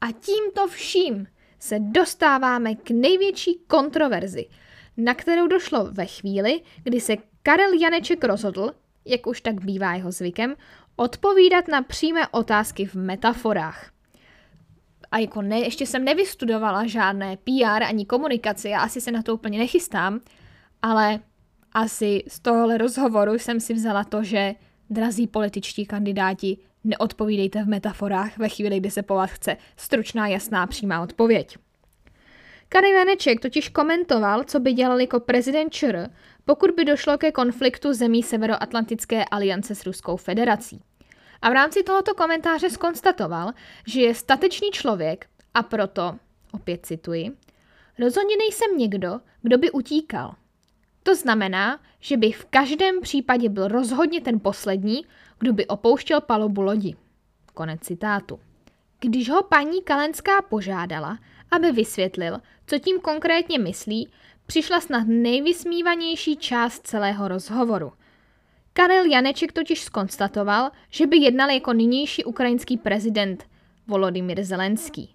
A 0.00 0.06
tímto 0.12 0.68
vším 0.68 1.26
se 1.58 1.78
dostáváme 1.78 2.74
k 2.74 2.90
největší 2.90 3.58
kontroverzi, 3.66 4.46
na 4.96 5.14
kterou 5.14 5.46
došlo 5.46 5.84
ve 5.90 6.06
chvíli, 6.06 6.61
kdy 6.82 7.00
se 7.00 7.16
Karel 7.42 7.72
Janeček 7.72 8.25
rozhodl, 8.25 8.70
jak 9.04 9.26
už 9.26 9.40
tak 9.40 9.64
bývá 9.64 9.94
jeho 9.94 10.12
zvykem, 10.12 10.54
odpovídat 10.96 11.68
na 11.68 11.82
přímé 11.82 12.28
otázky 12.28 12.87
v 12.87 12.94
metaforách. 12.94 13.90
A 15.11 15.18
jako 15.18 15.42
ne, 15.42 15.61
ještě 15.61 15.87
jsem 15.87 16.04
nevystudovala 16.04 16.87
žádné 16.87 17.37
PR 17.37 17.82
ani 17.82 18.06
komunikaci, 18.06 18.68
já 18.68 18.80
asi 18.80 19.00
se 19.00 19.12
na 19.12 19.22
to 19.22 19.34
úplně 19.34 19.58
nechystám, 19.58 20.20
ale 20.82 21.20
asi 21.72 22.25
z 22.28 22.40
tohohle 22.40 22.78
rozhovoru 22.78 23.34
jsem 23.34 23.61
si 23.61 23.75
vzala 23.75 24.04
to, 24.04 24.22
že 24.22 24.54
Drazí 24.92 25.26
političtí 25.26 25.87
kandidáti, 25.87 26.58
neodpovídejte 26.84 27.64
v 27.64 27.68
metaforách 27.68 28.38
ve 28.38 28.49
chvíli, 28.49 28.80
kdy 28.80 28.90
se 28.90 29.02
po 29.02 29.14
vás 29.14 29.30
chce 29.30 29.56
stručná, 29.76 30.28
jasná, 30.28 30.66
přímá 30.66 31.02
odpověď. 31.02 31.56
Karel 32.72 32.92
Janeček 32.92 33.40
totiž 33.40 33.68
komentoval, 33.68 34.44
co 34.44 34.60
by 34.60 34.72
dělal 34.72 35.00
jako 35.00 35.20
prezident 35.20 35.72
ČR, 35.72 36.10
pokud 36.44 36.70
by 36.70 36.84
došlo 36.84 37.18
ke 37.18 37.32
konfliktu 37.32 37.92
zemí 37.92 38.22
Severoatlantické 38.22 39.24
aliance 39.24 39.74
s 39.74 39.86
Ruskou 39.86 40.16
federací. 40.16 40.80
A 41.42 41.50
v 41.50 41.52
rámci 41.52 41.82
tohoto 41.82 42.14
komentáře 42.14 42.70
skonstatoval, 42.70 43.52
že 43.86 44.00
je 44.00 44.14
statečný 44.14 44.70
člověk 44.70 45.26
a 45.54 45.62
proto, 45.62 46.14
opět 46.52 46.86
cituji, 46.86 47.30
rozhodně 47.98 48.36
nejsem 48.36 48.78
někdo, 48.78 49.20
kdo 49.42 49.58
by 49.58 49.70
utíkal. 49.70 50.34
To 51.02 51.14
znamená, 51.14 51.80
že 52.00 52.16
by 52.16 52.32
v 52.32 52.44
každém 52.44 53.00
případě 53.00 53.48
byl 53.48 53.68
rozhodně 53.68 54.20
ten 54.20 54.40
poslední, 54.40 55.06
kdo 55.38 55.52
by 55.52 55.66
opouštěl 55.66 56.20
palubu 56.20 56.62
lodi. 56.62 56.96
Konec 57.54 57.80
citátu. 57.80 58.40
Když 59.00 59.30
ho 59.30 59.42
paní 59.42 59.82
Kalenská 59.82 60.42
požádala, 60.42 61.18
aby 61.52 61.73
vysvětlil, 61.73 62.38
co 62.66 62.78
tím 62.78 63.00
konkrétně 63.00 63.59
myslí, 63.59 64.09
přišla 64.47 64.80
snad 64.80 65.04
nejvysmívanější 65.06 66.37
část 66.37 66.87
celého 66.87 67.28
rozhovoru. 67.28 67.92
Karel 68.73 69.04
Janeček 69.04 69.52
totiž 69.52 69.80
skonstatoval, 69.80 70.71
že 70.90 71.06
by 71.06 71.16
jednal 71.16 71.50
jako 71.50 71.73
nynější 71.73 72.25
ukrajinský 72.25 72.76
prezident 72.76 73.44
Volodymyr 73.87 74.44
Zelenský. 74.44 75.14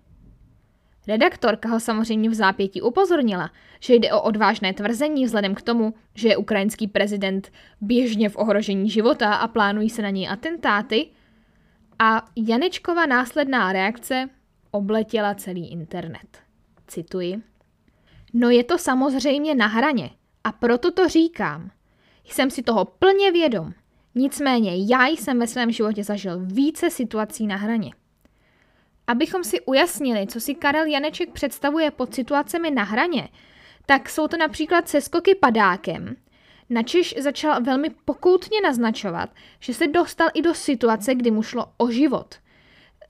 Redaktorka 1.08 1.70
ho 1.70 1.79
samozřejmě 1.79 2.29
v 2.29 2.34
zápětí 2.34 2.82
upozornila, 2.82 3.51
že 3.79 3.96
jde 3.96 4.13
o 4.13 4.22
odvážné 4.22 4.74
tvrzení 4.74 5.25
vzhledem 5.25 5.56
k 5.56 5.62
tomu, 5.62 5.94
že 6.13 6.27
je 6.27 6.38
ukrajinský 6.38 6.88
prezident 6.88 7.51
běžně 7.82 8.29
v 8.29 8.38
ohrožení 8.38 8.89
života 8.89 9.34
a 9.34 9.48
plánují 9.48 9.89
se 9.89 10.01
na 10.01 10.10
něj 10.10 10.29
atentáty. 10.29 11.08
A 12.00 12.25
Janečkova 12.36 13.06
následná 13.06 13.74
reakce 13.74 14.29
obletěla 14.71 15.36
celý 15.36 15.71
internet. 15.71 16.38
Cituji. 16.88 17.41
No 18.33 18.50
je 18.50 18.63
to 18.63 18.77
samozřejmě 18.77 19.55
na 19.55 19.67
hraně 19.67 20.09
a 20.43 20.51
proto 20.51 20.91
to 20.91 21.07
říkám. 21.07 21.71
Jsem 22.25 22.50
si 22.50 22.63
toho 22.63 22.86
plně 22.86 23.31
vědom. 23.31 23.74
Nicméně 24.15 24.71
já 24.93 25.07
jsem 25.07 25.39
ve 25.39 25.47
svém 25.47 25.71
životě 25.71 26.03
zažil 26.03 26.39
více 26.39 26.89
situací 26.89 27.47
na 27.47 27.55
hraně. 27.55 27.93
Abychom 29.07 29.43
si 29.43 29.62
ujasnili, 29.62 30.27
co 30.27 30.39
si 30.39 30.55
Karel 30.55 30.86
Janeček 30.86 31.31
představuje 31.31 31.91
pod 31.91 32.13
situacemi 32.13 32.71
na 32.71 32.83
hraně, 32.83 33.29
tak 33.86 34.09
jsou 34.09 34.27
to 34.27 34.38
například 34.38 34.89
seskoky 34.89 35.36
padákem. 35.36 36.15
Načiž 36.69 37.15
začal 37.19 37.63
velmi 37.63 37.89
pokoutně 37.89 38.62
naznačovat, 38.62 39.29
že 39.59 39.74
se 39.74 39.88
dostal 39.88 40.29
i 40.33 40.41
do 40.41 40.53
situace, 40.53 41.15
kdy 41.15 41.31
mu 41.31 41.43
šlo 41.43 41.65
o 41.77 41.91
život. 41.91 42.36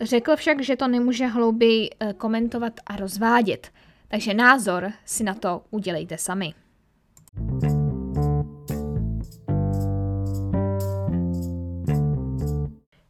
Řekl 0.01 0.35
však, 0.35 0.61
že 0.61 0.75
to 0.75 0.87
nemůže 0.87 1.27
hlouběji 1.27 1.89
eh, 1.99 2.13
komentovat 2.13 2.73
a 2.85 2.95
rozvádět, 2.95 3.71
takže 4.07 4.33
názor 4.33 4.91
si 5.05 5.23
na 5.23 5.33
to 5.33 5.63
udělejte 5.69 6.17
sami. 6.17 6.53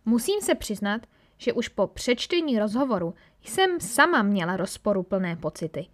Musím 0.05 0.41
se 0.41 0.55
přiznat, 0.55 1.01
že 1.37 1.53
už 1.53 1.67
po 1.67 1.87
přečtení 1.87 2.59
rozhovoru 2.59 3.13
jsem 3.43 3.79
sama 3.79 4.23
měla 4.23 4.57
rozporuplné 4.57 5.35
pocity. 5.35 5.87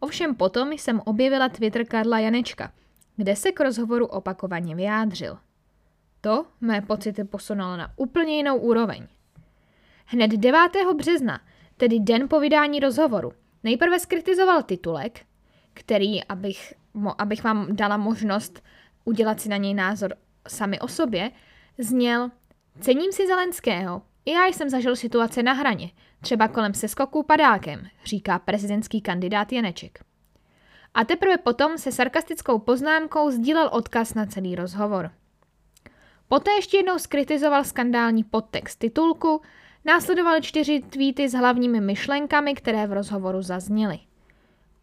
Ovšem 0.00 0.34
potom 0.34 0.72
jsem 0.72 1.00
objevila 1.04 1.48
Twitter 1.48 1.86
Karla 1.86 2.18
Janečka, 2.18 2.72
kde 3.16 3.36
se 3.36 3.52
k 3.52 3.60
rozhovoru 3.60 4.06
opakovaně 4.06 4.74
vyjádřil. 4.74 5.38
To 6.20 6.46
mé 6.60 6.80
pocity 6.80 7.24
posunulo 7.24 7.76
na 7.76 7.92
úplně 7.96 8.36
jinou 8.36 8.56
úroveň. 8.56 9.06
Hned 10.04 10.30
9. 10.30 10.58
března, 10.96 11.40
tedy 11.76 12.00
den 12.00 12.28
po 12.28 12.40
vydání 12.40 12.80
rozhovoru, 12.80 13.32
nejprve 13.62 13.98
skritizoval 13.98 14.62
titulek, 14.62 15.20
který, 15.74 16.24
abych, 16.24 16.74
mo, 16.94 17.20
abych 17.20 17.44
vám 17.44 17.76
dala 17.76 17.96
možnost 17.96 18.62
udělat 19.04 19.40
si 19.40 19.48
na 19.48 19.56
něj 19.56 19.74
názor 19.74 20.14
sami 20.48 20.80
o 20.80 20.88
sobě, 20.88 21.30
zněl 21.78 22.30
Cením 22.80 23.12
si 23.12 23.26
Zelenského, 23.26 24.02
i 24.24 24.30
já 24.30 24.46
jsem 24.46 24.70
zažil 24.70 24.96
situace 24.96 25.42
na 25.42 25.52
hraně, 25.52 25.90
třeba 26.20 26.48
kolem 26.48 26.74
seskoku 26.74 27.22
padákem, 27.22 27.86
říká 28.04 28.38
prezidentský 28.38 29.00
kandidát 29.00 29.52
Janeček. 29.52 30.04
A 30.94 31.04
teprve 31.04 31.38
potom 31.38 31.78
se 31.78 31.92
sarkastickou 31.92 32.58
poznámkou 32.58 33.30
sdílel 33.30 33.70
odkaz 33.72 34.14
na 34.14 34.26
celý 34.26 34.56
rozhovor. 34.56 35.10
Poté 36.28 36.50
ještě 36.50 36.76
jednou 36.76 36.98
skritizoval 36.98 37.64
skandální 37.64 38.24
podtext 38.24 38.78
titulku, 38.78 39.40
následovaly 39.84 40.42
čtyři 40.42 40.80
tweety 40.80 41.28
s 41.28 41.32
hlavními 41.32 41.80
myšlenkami, 41.80 42.54
které 42.54 42.86
v 42.86 42.92
rozhovoru 42.92 43.42
zazněly. 43.42 43.98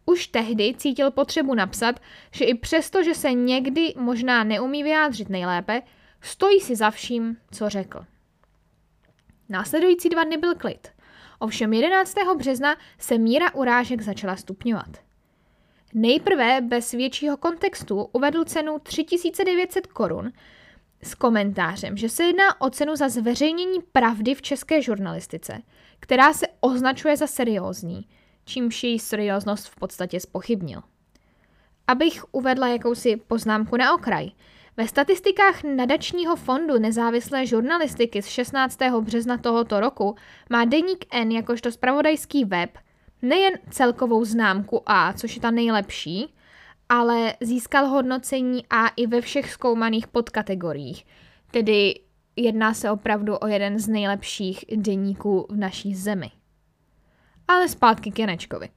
Už 0.06 0.26
tehdy 0.26 0.74
cítil 0.74 1.10
potřebu 1.10 1.54
napsat, 1.54 2.00
že 2.30 2.44
i 2.44 2.54
přesto, 2.54 3.02
že 3.02 3.14
se 3.14 3.32
někdy 3.32 3.94
možná 3.96 4.44
neumí 4.44 4.82
vyjádřit 4.82 5.28
nejlépe, 5.28 5.82
stojí 6.20 6.60
si 6.60 6.76
za 6.76 6.90
vším, 6.90 7.36
co 7.50 7.68
řekl. 7.68 8.04
Následující 9.48 10.08
dva 10.08 10.24
dny 10.24 10.36
byl 10.36 10.54
klid. 10.54 10.88
Ovšem 11.38 11.72
11. 11.72 12.14
března 12.38 12.76
se 12.98 13.18
míra 13.18 13.54
urážek 13.54 14.00
začala 14.00 14.36
stupňovat. 14.36 14.88
Nejprve 15.94 16.60
bez 16.60 16.92
většího 16.92 17.36
kontextu 17.36 18.08
uvedl 18.12 18.44
cenu 18.44 18.78
3900 18.78 19.86
korun 19.86 20.32
s 21.04 21.14
komentářem, 21.14 21.96
že 21.96 22.08
se 22.08 22.24
jedná 22.24 22.60
o 22.60 22.70
cenu 22.70 22.96
za 22.96 23.08
zveřejnění 23.08 23.78
pravdy 23.92 24.34
v 24.34 24.42
české 24.42 24.82
žurnalistice, 24.82 25.62
která 26.00 26.32
se 26.32 26.46
označuje 26.60 27.16
za 27.16 27.26
seriózní, 27.26 28.08
čímž 28.44 28.84
její 28.84 28.98
serióznost 28.98 29.68
v 29.68 29.76
podstatě 29.76 30.20
spochybnil. 30.20 30.82
Abych 31.86 32.24
uvedla 32.32 32.68
jakousi 32.68 33.16
poznámku 33.16 33.76
na 33.76 33.94
okraj– 33.94 34.30
ve 34.76 34.88
statistikách 34.88 35.62
nadačního 35.62 36.36
fondu 36.36 36.78
nezávislé 36.78 37.46
žurnalistiky 37.46 38.22
z 38.22 38.26
16. 38.26 38.78
března 39.00 39.38
tohoto 39.38 39.80
roku 39.80 40.16
má 40.50 40.64
Deník 40.64 41.04
N 41.12 41.30
jakožto 41.30 41.72
spravodajský 41.72 42.44
web 42.44 42.78
nejen 43.22 43.54
celkovou 43.70 44.24
známku 44.24 44.82
A, 44.86 45.12
což 45.12 45.34
je 45.34 45.40
ta 45.40 45.50
nejlepší, 45.50 46.34
ale 46.88 47.34
získal 47.40 47.86
hodnocení 47.86 48.64
A 48.70 48.88
i 48.88 49.06
ve 49.06 49.20
všech 49.20 49.52
zkoumaných 49.52 50.06
podkategoriích. 50.06 51.04
Tedy 51.50 52.00
jedná 52.36 52.74
se 52.74 52.90
opravdu 52.90 53.36
o 53.36 53.46
jeden 53.46 53.78
z 53.78 53.88
nejlepších 53.88 54.64
deníků 54.76 55.46
v 55.50 55.56
naší 55.56 55.94
zemi. 55.94 56.30
Ale 57.48 57.68
zpátky 57.68 58.10
k 58.10 58.18
Janečkovi. 58.18 58.68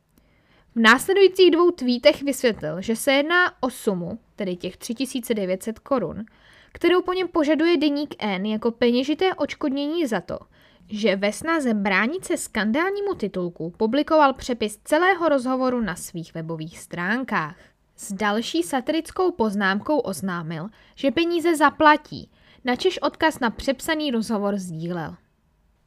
V 0.76 0.80
následujících 0.80 1.52
dvou 1.52 1.72
tweetech 1.72 2.24
vysvětlil, 2.24 2.82
že 2.82 2.96
se 2.96 3.14
jedná 3.14 3.64
o 3.64 3.70
sumu, 3.70 4.20
tedy 4.36 4.56
těch 4.56 4.78
3900 4.78 5.80
korun, 5.80 6.26
kterou 6.72 7.02
po 7.02 7.14
něm 7.14 7.28
požaduje 7.28 7.78
deník 7.78 8.16
N 8.20 8.46
jako 8.46 8.72
peněžité 8.72 9.34
očkodnění 9.34 10.08
za 10.08 10.22
to, 10.22 10.40
že 10.88 11.16
ve 11.16 11.34
snaze 11.34 11.74
bránit 11.74 12.26
se 12.26 12.38
skandálnímu 12.38 13.14
titulku 13.14 13.74
publikoval 13.78 14.34
přepis 14.34 14.80
celého 14.84 15.30
rozhovoru 15.30 15.82
na 15.82 15.96
svých 15.96 16.34
webových 16.34 16.80
stránkách. 16.80 17.58
S 17.96 18.14
další 18.14 18.64
satirickou 18.64 19.32
poznámkou 19.32 20.00
oznámil, 20.00 20.68
že 20.96 21.12
peníze 21.12 21.56
zaplatí, 21.56 22.32
načež 22.64 22.98
odkaz 22.98 23.40
na 23.40 23.50
přepsaný 23.50 24.12
rozhovor 24.12 24.58
sdílel. 24.58 25.16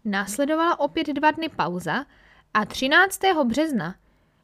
Následovala 0.04 0.80
opět 0.80 1.06
dva 1.06 1.30
dny 1.30 1.48
pauza 1.48 2.04
a 2.54 2.64
13. 2.64 3.20
března 3.44 3.94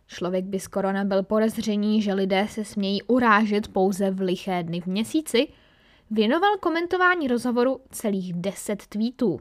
Člověk 0.06 0.44
by 0.44 0.61
skoro 0.61 0.92
nebyl 0.92 1.23
podezření, 1.23 2.02
že 2.02 2.14
lidé 2.14 2.47
se 2.50 2.64
smějí 2.64 3.02
urážet 3.02 3.68
pouze 3.68 4.11
v 4.11 4.21
liché 4.21 4.62
dny 4.62 4.80
v 4.80 4.87
měsíci, 4.87 5.49
věnoval 6.11 6.56
komentování 6.56 7.28
rozhovoru 7.28 7.80
celých 7.90 8.35
deset 8.35 8.87
tweetů. 8.87 9.40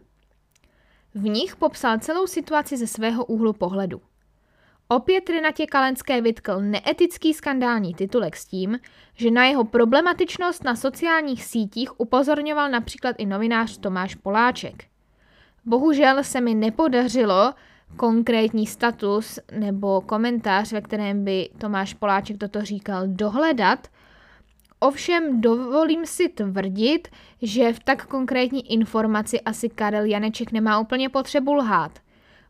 V 1.14 1.24
nich 1.24 1.56
popsal 1.56 2.00
celou 2.00 2.28
situaci 2.28 2.78
ze 2.78 2.88
svého 2.88 3.26
úhlu 3.26 3.54
pohledu. 3.54 4.02
Opět 4.96 5.30
Renatě 5.30 5.66
Kalenské 5.66 6.22
vytkl 6.22 6.62
neetický 6.62 7.34
skandální 7.34 7.94
titulek 7.94 8.36
s 8.36 8.46
tím, 8.46 8.80
že 9.16 9.32
na 9.32 9.46
jeho 9.46 9.64
problematičnost 9.64 10.64
na 10.64 10.76
sociálních 10.76 11.46
sítích 11.46 12.00
upozorňoval 12.00 12.70
například 12.70 13.16
i 13.18 13.26
novinář 13.26 13.78
Tomáš 13.78 14.16
Poláček. 14.16 14.84
Bohužel 15.66 16.24
se 16.24 16.42
mi 16.42 16.56
nepodařilo 16.56 17.54
konkrétní 17.96 18.68
status 18.68 19.40
nebo 19.60 20.02
komentář, 20.02 20.72
ve 20.72 20.82
kterém 20.82 21.24
by 21.24 21.50
Tomáš 21.58 21.94
Poláček 21.94 22.38
toto 22.38 22.62
říkal, 22.62 23.04
dohledat. 23.08 23.88
Ovšem 24.80 25.42
dovolím 25.42 26.06
si 26.06 26.30
tvrdit, 26.30 27.08
že 27.42 27.74
v 27.74 27.80
tak 27.80 28.06
konkrétní 28.06 28.74
informaci 28.74 29.42
asi 29.42 29.70
Karel 29.70 30.06
Janeček 30.06 30.52
nemá 30.52 30.80
úplně 30.80 31.10
potřebu 31.10 31.54
lhát. 31.54 32.00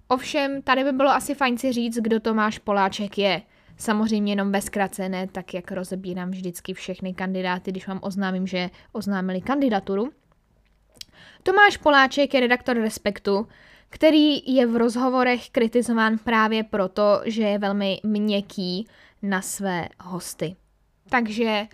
Ovšem, 0.07 0.61
tady 0.61 0.83
by 0.83 0.91
bylo 0.91 1.09
asi 1.09 1.35
fajn 1.35 1.57
si 1.57 1.71
říct, 1.71 1.97
kdo 1.97 2.19
Tomáš 2.19 2.59
Poláček 2.59 3.17
je. 3.17 3.41
Samozřejmě 3.77 4.31
jenom 4.31 4.51
ve 4.51 4.61
zkratce, 4.61 5.09
ne 5.09 5.27
tak, 5.27 5.53
jak 5.53 5.71
rozebírám 5.71 6.31
vždycky 6.31 6.73
všechny 6.73 7.13
kandidáty, 7.13 7.71
když 7.71 7.87
vám 7.87 7.99
oznámím, 8.01 8.47
že 8.47 8.69
oznámili 8.91 9.41
kandidaturu. 9.41 10.11
Tomáš 11.43 11.77
Poláček 11.77 12.33
je 12.33 12.39
redaktor 12.39 12.77
Respektu, 12.77 13.47
který 13.89 14.55
je 14.55 14.67
v 14.67 14.75
rozhovorech 14.75 15.49
kritizován 15.49 16.17
právě 16.17 16.63
proto, 16.63 17.21
že 17.25 17.43
je 17.43 17.59
velmi 17.59 17.99
měkký 18.03 18.87
na 19.21 19.41
své 19.41 19.87
hosty. 19.99 20.55
Takže 21.09 21.67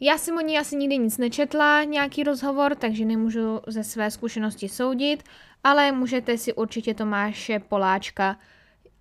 já 0.00 0.18
jsem 0.18 0.36
o 0.36 0.40
ní 0.40 0.58
asi 0.58 0.76
nikdy 0.76 0.98
nic 0.98 1.18
nečetla, 1.18 1.84
nějaký 1.84 2.22
rozhovor, 2.22 2.74
takže 2.74 3.04
nemůžu 3.04 3.60
ze 3.66 3.84
své 3.84 4.10
zkušenosti 4.10 4.68
soudit, 4.68 5.22
ale 5.64 5.92
můžete 5.92 6.38
si 6.38 6.54
určitě 6.54 6.94
Tomáše 6.94 7.58
Poláčka 7.58 8.38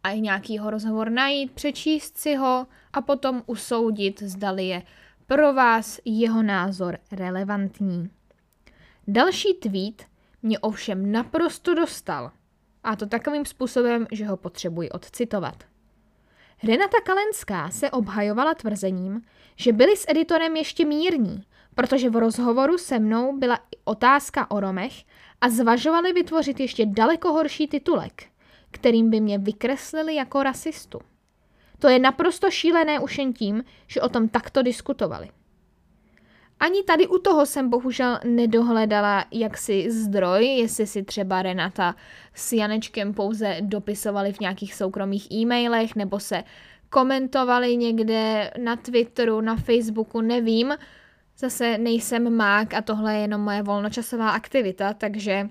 a 0.04 0.10
i 0.10 0.22
nějakýho 0.22 0.70
rozhovor 0.70 1.10
najít, 1.10 1.52
přečíst 1.52 2.18
si 2.18 2.36
ho 2.36 2.68
a 2.94 3.02
potom 3.02 3.44
usoudit, 3.46 4.24
zdali 4.24 4.68
je 4.68 4.84
pro 5.28 5.54
vás 5.54 6.00
jeho 6.06 6.44
názor 6.44 6.98
relevantní. 7.12 8.10
Další 9.08 9.54
tweet 9.54 10.06
mě 10.44 10.60
ovšem 10.60 11.12
naprosto 11.12 11.74
dostal. 11.74 12.32
A 12.84 12.96
to 12.96 13.06
takovým 13.06 13.46
způsobem, 13.46 14.08
že 14.12 14.26
ho 14.26 14.38
potřebuji 14.38 14.90
odcitovat. 14.90 15.64
Renata 16.67 17.01
Kalenská 17.03 17.70
se 17.70 17.91
obhajovala 17.91 18.53
tvrzením, 18.53 19.22
že 19.55 19.74
byli 19.74 19.98
s 19.98 20.05
editorem 20.08 20.55
ještě 20.55 20.86
mírní, 20.86 21.43
protože 21.75 22.10
v 22.10 22.15
rozhovoru 22.15 22.77
se 22.77 23.00
mnou 23.00 23.38
byla 23.38 23.55
i 23.55 23.77
otázka 23.84 24.51
o 24.51 24.60
Romech 24.60 24.93
a 25.41 25.50
zvažovali 25.50 26.13
vytvořit 26.13 26.60
ještě 26.60 26.86
daleko 26.86 27.34
horší 27.34 27.67
titulek, 27.67 28.24
kterým 28.72 29.10
by 29.10 29.20
mě 29.20 29.38
vykreslili 29.38 30.15
jako 30.15 30.43
rasistu. 30.43 31.00
To 31.79 31.88
je 31.88 32.00
naprosto 32.00 32.51
šílené 32.51 33.00
už 33.00 33.17
jen 33.17 33.34
tím, 33.34 33.63
že 33.88 34.01
o 34.01 34.10
tom 34.10 34.29
takto 34.29 34.62
diskutovali. 34.62 35.29
Ani 36.63 36.84
tady 36.84 37.08
u 37.08 37.17
toho 37.17 37.46
jsem 37.46 37.70
bohužel 37.70 38.20
nedohledala 38.24 39.25
jaksi 39.32 39.91
zdroj, 39.91 40.46
jestli 40.46 40.88
si 40.88 41.03
třeba 41.03 41.41
Renata 41.41 41.96
s 42.34 42.53
Janečkem 42.53 43.13
pouze 43.13 43.58
dopisovali 43.62 44.34
v 44.34 44.39
nějakých 44.39 44.74
soukromých 44.75 45.32
e-mailech 45.32 45.96
nebo 45.96 46.20
se 46.20 46.43
komentovali 46.89 47.77
někde 47.77 48.51
na 48.63 48.75
Twitteru, 48.75 49.41
na 49.41 49.55
Facebooku, 49.55 50.22
nevím. 50.22 50.74
Zase 51.38 51.77
nejsem 51.77 52.36
mák 52.36 52.74
a 52.74 52.82
tohle 52.82 53.15
je 53.15 53.22
jenom 53.22 53.41
moje 53.41 53.63
volnočasová 53.63 54.29
aktivita, 54.29 54.93
takže 54.93 55.50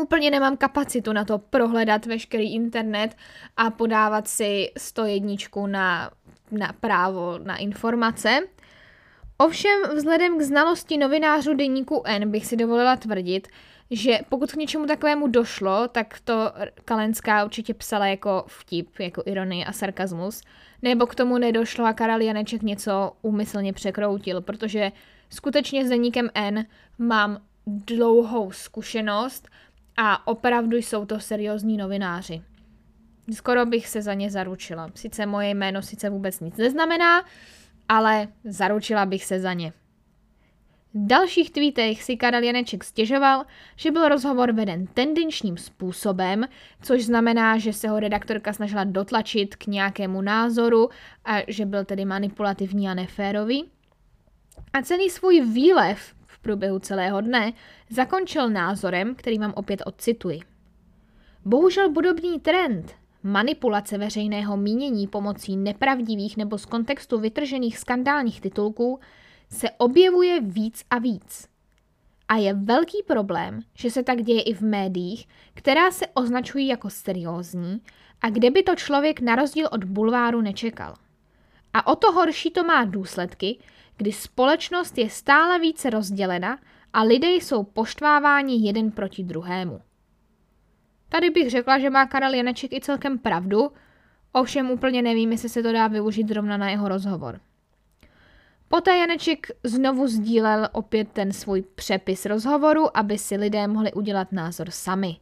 úplně 0.00 0.30
nemám 0.30 0.56
kapacitu 0.56 1.12
na 1.12 1.24
to 1.24 1.38
prohledat 1.38 2.06
veškerý 2.06 2.54
internet 2.54 3.16
a 3.56 3.70
podávat 3.70 4.28
si 4.28 4.72
101 4.78 5.34
na, 5.66 6.10
na 6.50 6.72
právo 6.80 7.38
na 7.38 7.56
informace. 7.56 8.40
Ovšem 9.44 9.82
vzhledem 9.94 10.38
k 10.38 10.42
znalosti 10.42 10.98
novinářů 10.98 11.54
deníku 11.54 12.02
N 12.06 12.30
bych 12.30 12.46
si 12.46 12.56
dovolila 12.56 12.96
tvrdit, 12.96 13.48
že 13.90 14.18
pokud 14.28 14.52
k 14.52 14.56
něčemu 14.56 14.86
takovému 14.86 15.26
došlo, 15.26 15.88
tak 15.88 16.20
to 16.24 16.52
Kalenská 16.84 17.44
určitě 17.44 17.74
psala 17.74 18.06
jako 18.06 18.44
vtip, 18.46 18.98
jako 18.98 19.22
ironii 19.26 19.64
a 19.64 19.72
sarkazmus, 19.72 20.42
nebo 20.82 21.06
k 21.06 21.14
tomu 21.14 21.38
nedošlo 21.38 21.84
a 21.84 21.92
Karel 21.92 22.20
Janeček 22.20 22.62
něco 22.62 23.12
úmyslně 23.22 23.72
překroutil, 23.72 24.40
protože 24.40 24.92
skutečně 25.30 25.86
s 25.86 25.88
deníkem 25.88 26.30
N 26.34 26.66
mám 26.98 27.38
dlouhou 27.66 28.52
zkušenost 28.52 29.48
a 29.96 30.26
opravdu 30.26 30.76
jsou 30.76 31.06
to 31.06 31.20
seriózní 31.20 31.76
novináři. 31.76 32.42
Skoro 33.32 33.66
bych 33.66 33.88
se 33.88 34.02
za 34.02 34.14
ně 34.14 34.30
zaručila. 34.30 34.90
Sice 34.94 35.26
moje 35.26 35.50
jméno 35.50 35.82
sice 35.82 36.10
vůbec 36.10 36.40
nic 36.40 36.56
neznamená, 36.56 37.24
ale 37.88 38.28
zaručila 38.44 39.06
bych 39.06 39.24
se 39.24 39.40
za 39.40 39.52
ně. 39.52 39.72
V 40.94 41.06
dalších 41.06 41.50
tweetech 41.50 42.02
si 42.02 42.16
Karel 42.16 42.42
Janeček 42.42 42.84
stěžoval, 42.84 43.44
že 43.76 43.90
byl 43.90 44.08
rozhovor 44.08 44.52
veden 44.52 44.86
tendenčním 44.86 45.56
způsobem, 45.56 46.44
což 46.82 47.04
znamená, 47.04 47.58
že 47.58 47.72
se 47.72 47.88
ho 47.88 48.00
redaktorka 48.00 48.52
snažila 48.52 48.84
dotlačit 48.84 49.56
k 49.56 49.66
nějakému 49.66 50.22
názoru 50.22 50.88
a 51.24 51.36
že 51.48 51.66
byl 51.66 51.84
tedy 51.84 52.04
manipulativní 52.04 52.88
a 52.88 52.94
neférový. 52.94 53.70
A 54.72 54.82
celý 54.82 55.10
svůj 55.10 55.40
výlev 55.40 56.14
v 56.26 56.38
průběhu 56.38 56.78
celého 56.78 57.20
dne 57.20 57.52
zakončil 57.90 58.50
názorem, 58.50 59.14
který 59.14 59.38
vám 59.38 59.52
opět 59.56 59.82
odcituji. 59.86 60.40
Bohužel 61.44 61.92
podobný 61.92 62.40
trend 62.40 62.94
manipulace 63.22 63.98
veřejného 63.98 64.56
mínění 64.56 65.06
pomocí 65.06 65.56
nepravdivých 65.56 66.36
nebo 66.36 66.58
z 66.58 66.66
kontextu 66.66 67.18
vytržených 67.18 67.78
skandálních 67.78 68.40
titulků 68.40 69.00
se 69.50 69.70
objevuje 69.70 70.40
víc 70.40 70.84
a 70.90 70.98
víc. 70.98 71.48
A 72.28 72.36
je 72.36 72.54
velký 72.54 73.02
problém, 73.06 73.60
že 73.74 73.90
se 73.90 74.02
tak 74.02 74.22
děje 74.22 74.42
i 74.42 74.54
v 74.54 74.60
médiích, 74.60 75.28
která 75.54 75.90
se 75.90 76.06
označují 76.06 76.66
jako 76.66 76.90
seriózní 76.90 77.80
a 78.22 78.30
kde 78.30 78.50
by 78.50 78.62
to 78.62 78.74
člověk 78.74 79.20
na 79.20 79.34
rozdíl 79.36 79.68
od 79.72 79.84
bulváru 79.84 80.40
nečekal. 80.40 80.94
A 81.74 81.86
o 81.86 81.96
to 81.96 82.12
horší 82.12 82.50
to 82.50 82.64
má 82.64 82.84
důsledky, 82.84 83.58
kdy 83.96 84.12
společnost 84.12 84.98
je 84.98 85.10
stále 85.10 85.58
více 85.58 85.90
rozdělena 85.90 86.58
a 86.92 87.02
lidé 87.02 87.30
jsou 87.30 87.62
poštváváni 87.62 88.66
jeden 88.66 88.90
proti 88.90 89.24
druhému. 89.24 89.80
Tady 91.12 91.30
bych 91.30 91.50
řekla, 91.50 91.78
že 91.78 91.90
má 91.90 92.06
Karel 92.06 92.34
Janeček 92.34 92.72
i 92.72 92.80
celkem 92.80 93.18
pravdu, 93.18 93.72
ovšem 94.32 94.70
úplně 94.70 95.02
nevím, 95.02 95.32
jestli 95.32 95.48
se 95.48 95.62
to 95.62 95.72
dá 95.72 95.88
využít 95.88 96.28
zrovna 96.28 96.56
na 96.56 96.70
jeho 96.70 96.88
rozhovor. 96.88 97.40
Poté 98.68 98.96
Janeček 98.96 99.46
znovu 99.64 100.06
sdílel 100.06 100.68
opět 100.72 101.08
ten 101.12 101.32
svůj 101.32 101.62
přepis 101.62 102.26
rozhovoru, 102.26 102.96
aby 102.96 103.18
si 103.18 103.36
lidé 103.36 103.66
mohli 103.66 103.92
udělat 103.92 104.32
názor 104.32 104.70
sami. 104.70 105.16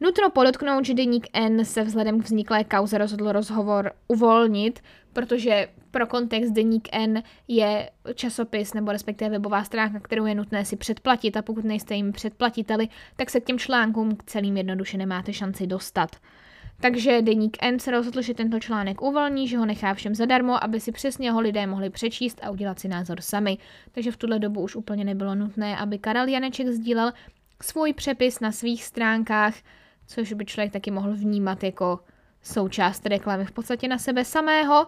Nutno 0.00 0.30
podotknout, 0.30 0.84
že 0.84 0.94
deník 0.94 1.26
N 1.32 1.64
se 1.64 1.82
vzhledem 1.82 2.20
k 2.20 2.24
vzniklé 2.24 2.64
kauze 2.64 2.98
rozhodl 2.98 3.32
rozhovor 3.32 3.92
uvolnit, 4.08 4.80
protože 5.12 5.68
pro 5.90 6.06
kontext 6.06 6.52
deník 6.52 6.88
N 6.92 7.22
je 7.48 7.90
časopis 8.14 8.74
nebo 8.74 8.92
respektive 8.92 9.30
webová 9.30 9.64
stránka, 9.64 10.00
kterou 10.00 10.26
je 10.26 10.34
nutné 10.34 10.64
si 10.64 10.76
předplatit 10.76 11.36
a 11.36 11.42
pokud 11.42 11.64
nejste 11.64 11.94
jim 11.94 12.12
předplatiteli, 12.12 12.88
tak 13.16 13.30
se 13.30 13.40
k 13.40 13.44
těm 13.44 13.58
článkům 13.58 14.16
k 14.16 14.24
celým 14.24 14.56
jednoduše 14.56 14.98
nemáte 14.98 15.32
šanci 15.32 15.66
dostat. 15.66 16.16
Takže 16.80 17.22
deník 17.22 17.56
N 17.62 17.78
se 17.78 17.90
rozhodl, 17.90 18.22
že 18.22 18.34
tento 18.34 18.60
článek 18.60 19.02
uvolní, 19.02 19.48
že 19.48 19.58
ho 19.58 19.66
nechá 19.66 19.94
všem 19.94 20.14
zadarmo, 20.14 20.64
aby 20.64 20.80
si 20.80 20.92
přesně 20.92 21.32
ho 21.32 21.40
lidé 21.40 21.66
mohli 21.66 21.90
přečíst 21.90 22.40
a 22.42 22.50
udělat 22.50 22.78
si 22.78 22.88
názor 22.88 23.20
sami. 23.20 23.58
Takže 23.92 24.12
v 24.12 24.16
tuhle 24.16 24.38
dobu 24.38 24.60
už 24.60 24.76
úplně 24.76 25.04
nebylo 25.04 25.34
nutné, 25.34 25.76
aby 25.76 25.98
Karel 25.98 26.28
Janeček 26.28 26.68
sdílel 26.68 27.12
svůj 27.62 27.92
přepis 27.92 28.40
na 28.40 28.52
svých 28.52 28.84
stránkách, 28.84 29.54
což 30.06 30.32
by 30.32 30.44
člověk 30.44 30.72
taky 30.72 30.90
mohl 30.90 31.14
vnímat 31.14 31.64
jako 31.64 32.00
součást 32.42 33.06
reklamy 33.06 33.44
v 33.44 33.52
podstatě 33.52 33.88
na 33.88 33.98
sebe 33.98 34.24
samého 34.24 34.86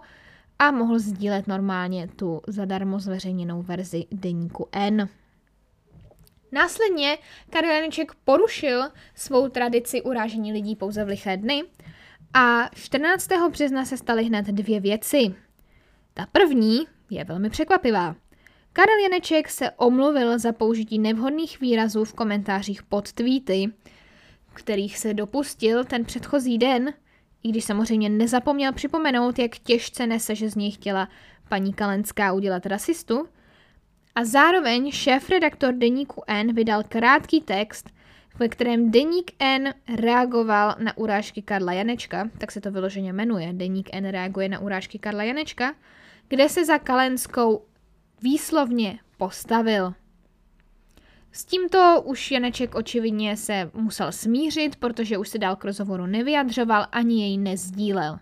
a 0.61 0.71
mohl 0.71 0.99
sdílet 0.99 1.47
normálně 1.47 2.09
tu 2.09 2.41
zadarmo 2.47 2.99
zveřejněnou 2.99 3.63
verzi 3.63 4.07
deníku 4.13 4.69
N. 4.73 5.09
Následně 6.53 7.19
Karel 7.51 7.71
Janeček 7.71 8.13
porušil 8.25 8.83
svou 9.15 9.49
tradici 9.49 10.03
urážení 10.03 10.53
lidí 10.53 10.77
pouze 10.77 11.05
v 11.05 11.09
liché 11.09 11.37
dny 11.37 11.63
a 12.35 12.71
14. 12.75 13.29
března 13.51 13.85
se 13.85 13.97
staly 13.97 14.25
hned 14.25 14.47
dvě 14.47 14.81
věci. 14.81 15.35
Ta 16.15 16.27
první 16.33 16.87
je 17.11 17.25
velmi 17.25 17.51
překvapivá. 17.51 18.17
Karel 18.73 18.99
Janeček 19.03 19.51
se 19.51 19.71
omluvil 19.71 20.39
za 20.39 20.53
použití 20.53 20.99
nevhodných 20.99 21.61
výrazů 21.61 22.05
v 22.05 22.15
komentářích 22.15 22.83
pod 22.83 23.13
tweety, 23.13 23.73
kterých 24.55 24.99
se 24.99 25.15
dopustil 25.15 25.85
ten 25.85 26.05
předchozí 26.05 26.59
den, 26.59 26.93
i 27.43 27.49
když 27.49 27.65
samozřejmě 27.65 28.09
nezapomněl 28.09 28.73
připomenout, 28.73 29.39
jak 29.39 29.59
těžce 29.59 30.07
nese, 30.07 30.35
že 30.35 30.51
z 30.51 30.55
něj 30.55 30.71
chtěla 30.71 31.09
paní 31.49 31.73
Kalenská 31.73 32.33
udělat 32.33 32.67
rasistu, 32.67 33.29
a 34.15 34.25
zároveň 34.25 34.91
šéf-redaktor 34.91 35.75
deníku 35.75 36.23
N 36.27 36.55
vydal 36.55 36.83
krátký 36.89 37.41
text, 37.41 37.91
ve 38.39 38.49
kterém 38.49 38.91
deník 38.91 39.31
N 39.39 39.75
reagoval 39.97 40.75
na 40.79 40.99
urážky 40.99 41.43
Karla 41.43 41.73
Janečka, 41.73 42.31
tak 42.39 42.53
se 42.53 42.61
to 42.61 42.71
vyloženě 42.71 43.13
jmenuje, 43.13 43.53
deník 43.53 43.89
N 43.93 44.11
reaguje 44.11 44.49
na 44.49 44.59
urážky 44.59 44.99
Karla 44.99 45.23
Janečka, 45.23 45.75
kde 46.29 46.49
se 46.49 46.65
za 46.65 46.79
Kalenskou 46.79 47.65
výslovně 48.23 48.99
postavil. 49.17 49.95
S 51.33 51.45
tímto 51.45 52.03
už 52.05 52.31
Janeček 52.31 52.75
očividně 52.75 53.37
se 53.37 53.71
musel 53.75 54.13
smířit, 54.13 54.77
protože 54.77 55.19
už 55.19 55.29
se 55.29 55.39
dál 55.39 55.57
k 55.57 55.65
rozhovoru 55.65 56.07
nevyjadřoval 56.07 56.87
ani 56.93 57.23
jej 57.23 57.39
nezdílel. 57.39 58.19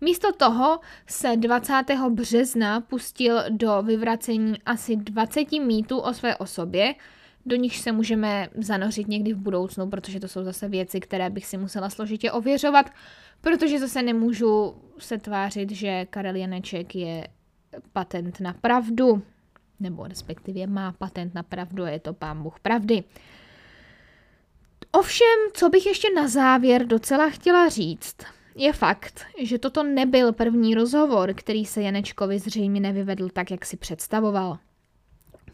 Místo 0.00 0.32
toho 0.32 0.80
se 1.06 1.36
20. 1.36 1.82
března 2.10 2.80
pustil 2.80 3.42
do 3.50 3.82
vyvracení 3.82 4.54
asi 4.66 4.96
20 4.96 5.52
mýtů 5.52 5.98
o 5.98 6.14
své 6.14 6.36
osobě, 6.36 6.94
do 7.46 7.56
nich 7.56 7.78
se 7.78 7.92
můžeme 7.92 8.48
zanořit 8.54 9.08
někdy 9.08 9.32
v 9.32 9.38
budoucnu, 9.38 9.90
protože 9.90 10.20
to 10.20 10.28
jsou 10.28 10.44
zase 10.44 10.68
věci, 10.68 11.00
které 11.00 11.30
bych 11.30 11.46
si 11.46 11.56
musela 11.58 11.90
složitě 11.90 12.32
ověřovat, 12.32 12.90
protože 13.40 13.78
zase 13.78 14.02
nemůžu 14.02 14.74
se 14.98 15.18
tvářit, 15.18 15.70
že 15.70 16.06
Karel 16.10 16.36
Janeček 16.36 16.94
je 16.94 17.28
patent 17.92 18.40
na 18.40 18.52
pravdu 18.52 19.22
nebo 19.82 20.06
respektive 20.06 20.66
má 20.66 20.92
patent 20.92 21.34
na 21.34 21.42
pravdu 21.42 21.84
a 21.84 21.90
je 21.90 22.00
to 22.00 22.12
pán 22.12 22.42
Bůh 22.42 22.60
pravdy. 22.60 23.04
Ovšem, 24.92 25.38
co 25.52 25.68
bych 25.68 25.86
ještě 25.86 26.08
na 26.14 26.28
závěr 26.28 26.86
docela 26.86 27.30
chtěla 27.30 27.68
říct, 27.68 28.16
je 28.56 28.72
fakt, 28.72 29.24
že 29.38 29.58
toto 29.58 29.82
nebyl 29.82 30.32
první 30.32 30.74
rozhovor, 30.74 31.34
který 31.34 31.64
se 31.64 31.82
Janečkovi 31.82 32.38
zřejmě 32.38 32.80
nevyvedl 32.80 33.28
tak, 33.28 33.50
jak 33.50 33.64
si 33.64 33.76
představoval. 33.76 34.58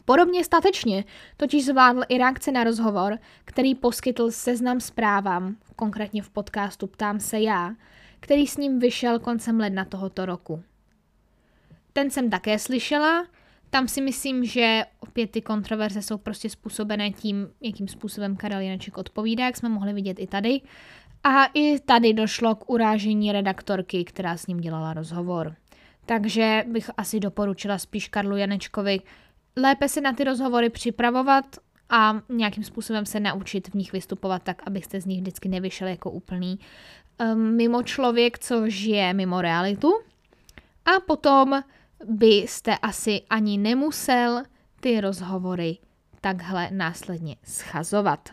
Podobně 0.04 0.44
statečně 0.44 1.04
totiž 1.36 1.66
zvládl 1.66 2.02
i 2.08 2.18
reakce 2.18 2.52
na 2.52 2.64
rozhovor, 2.64 3.18
který 3.44 3.74
poskytl 3.74 4.30
seznam 4.30 4.80
zprávám, 4.80 5.56
konkrétně 5.76 6.22
v 6.22 6.30
podcastu 6.30 6.86
Ptám 6.86 7.20
se 7.20 7.40
já, 7.40 7.74
který 8.20 8.46
s 8.46 8.56
ním 8.56 8.78
vyšel 8.78 9.18
koncem 9.18 9.60
ledna 9.60 9.84
tohoto 9.84 10.26
roku. 10.26 10.62
Ten 11.92 12.10
jsem 12.10 12.30
také 12.30 12.58
slyšela 12.58 13.26
tam 13.70 13.88
si 13.88 14.00
myslím, 14.00 14.44
že 14.44 14.82
opět 15.00 15.30
ty 15.30 15.42
kontroverze 15.42 16.02
jsou 16.02 16.18
prostě 16.18 16.50
způsobené 16.50 17.10
tím, 17.10 17.48
jakým 17.60 17.88
způsobem 17.88 18.36
Karel 18.36 18.60
Janeček 18.60 18.98
odpovídá, 18.98 19.44
jak 19.44 19.56
jsme 19.56 19.68
mohli 19.68 19.92
vidět 19.92 20.18
i 20.18 20.26
tady. 20.26 20.60
A 21.24 21.44
i 21.54 21.80
tady 21.80 22.12
došlo 22.12 22.54
k 22.54 22.70
urážení 22.70 23.32
redaktorky, 23.32 24.04
která 24.04 24.36
s 24.36 24.46
ním 24.46 24.60
dělala 24.60 24.94
rozhovor. 24.94 25.56
Takže 26.06 26.64
bych 26.68 26.90
asi 26.96 27.20
doporučila 27.20 27.78
spíš 27.78 28.08
Karlu 28.08 28.36
Janečkovi 28.36 29.00
lépe 29.56 29.88
se 29.88 30.00
na 30.00 30.12
ty 30.12 30.24
rozhovory 30.24 30.70
připravovat 30.70 31.44
a 31.90 32.20
nějakým 32.28 32.64
způsobem 32.64 33.06
se 33.06 33.20
naučit 33.20 33.68
v 33.68 33.74
nich 33.74 33.92
vystupovat 33.92 34.42
tak, 34.42 34.62
abyste 34.66 35.00
z 35.00 35.06
nich 35.06 35.20
vždycky 35.20 35.48
nevyšel 35.48 35.88
jako 35.88 36.10
úplný 36.10 36.58
um, 37.20 37.56
mimo 37.56 37.82
člověk, 37.82 38.38
co 38.38 38.70
žije 38.70 39.14
mimo 39.14 39.40
realitu. 39.40 39.92
A 40.84 41.00
potom 41.06 41.62
byste 42.04 42.78
asi 42.78 43.22
ani 43.30 43.58
nemusel 43.58 44.42
ty 44.80 45.00
rozhovory 45.00 45.78
takhle 46.20 46.70
následně 46.70 47.36
schazovat. 47.44 48.28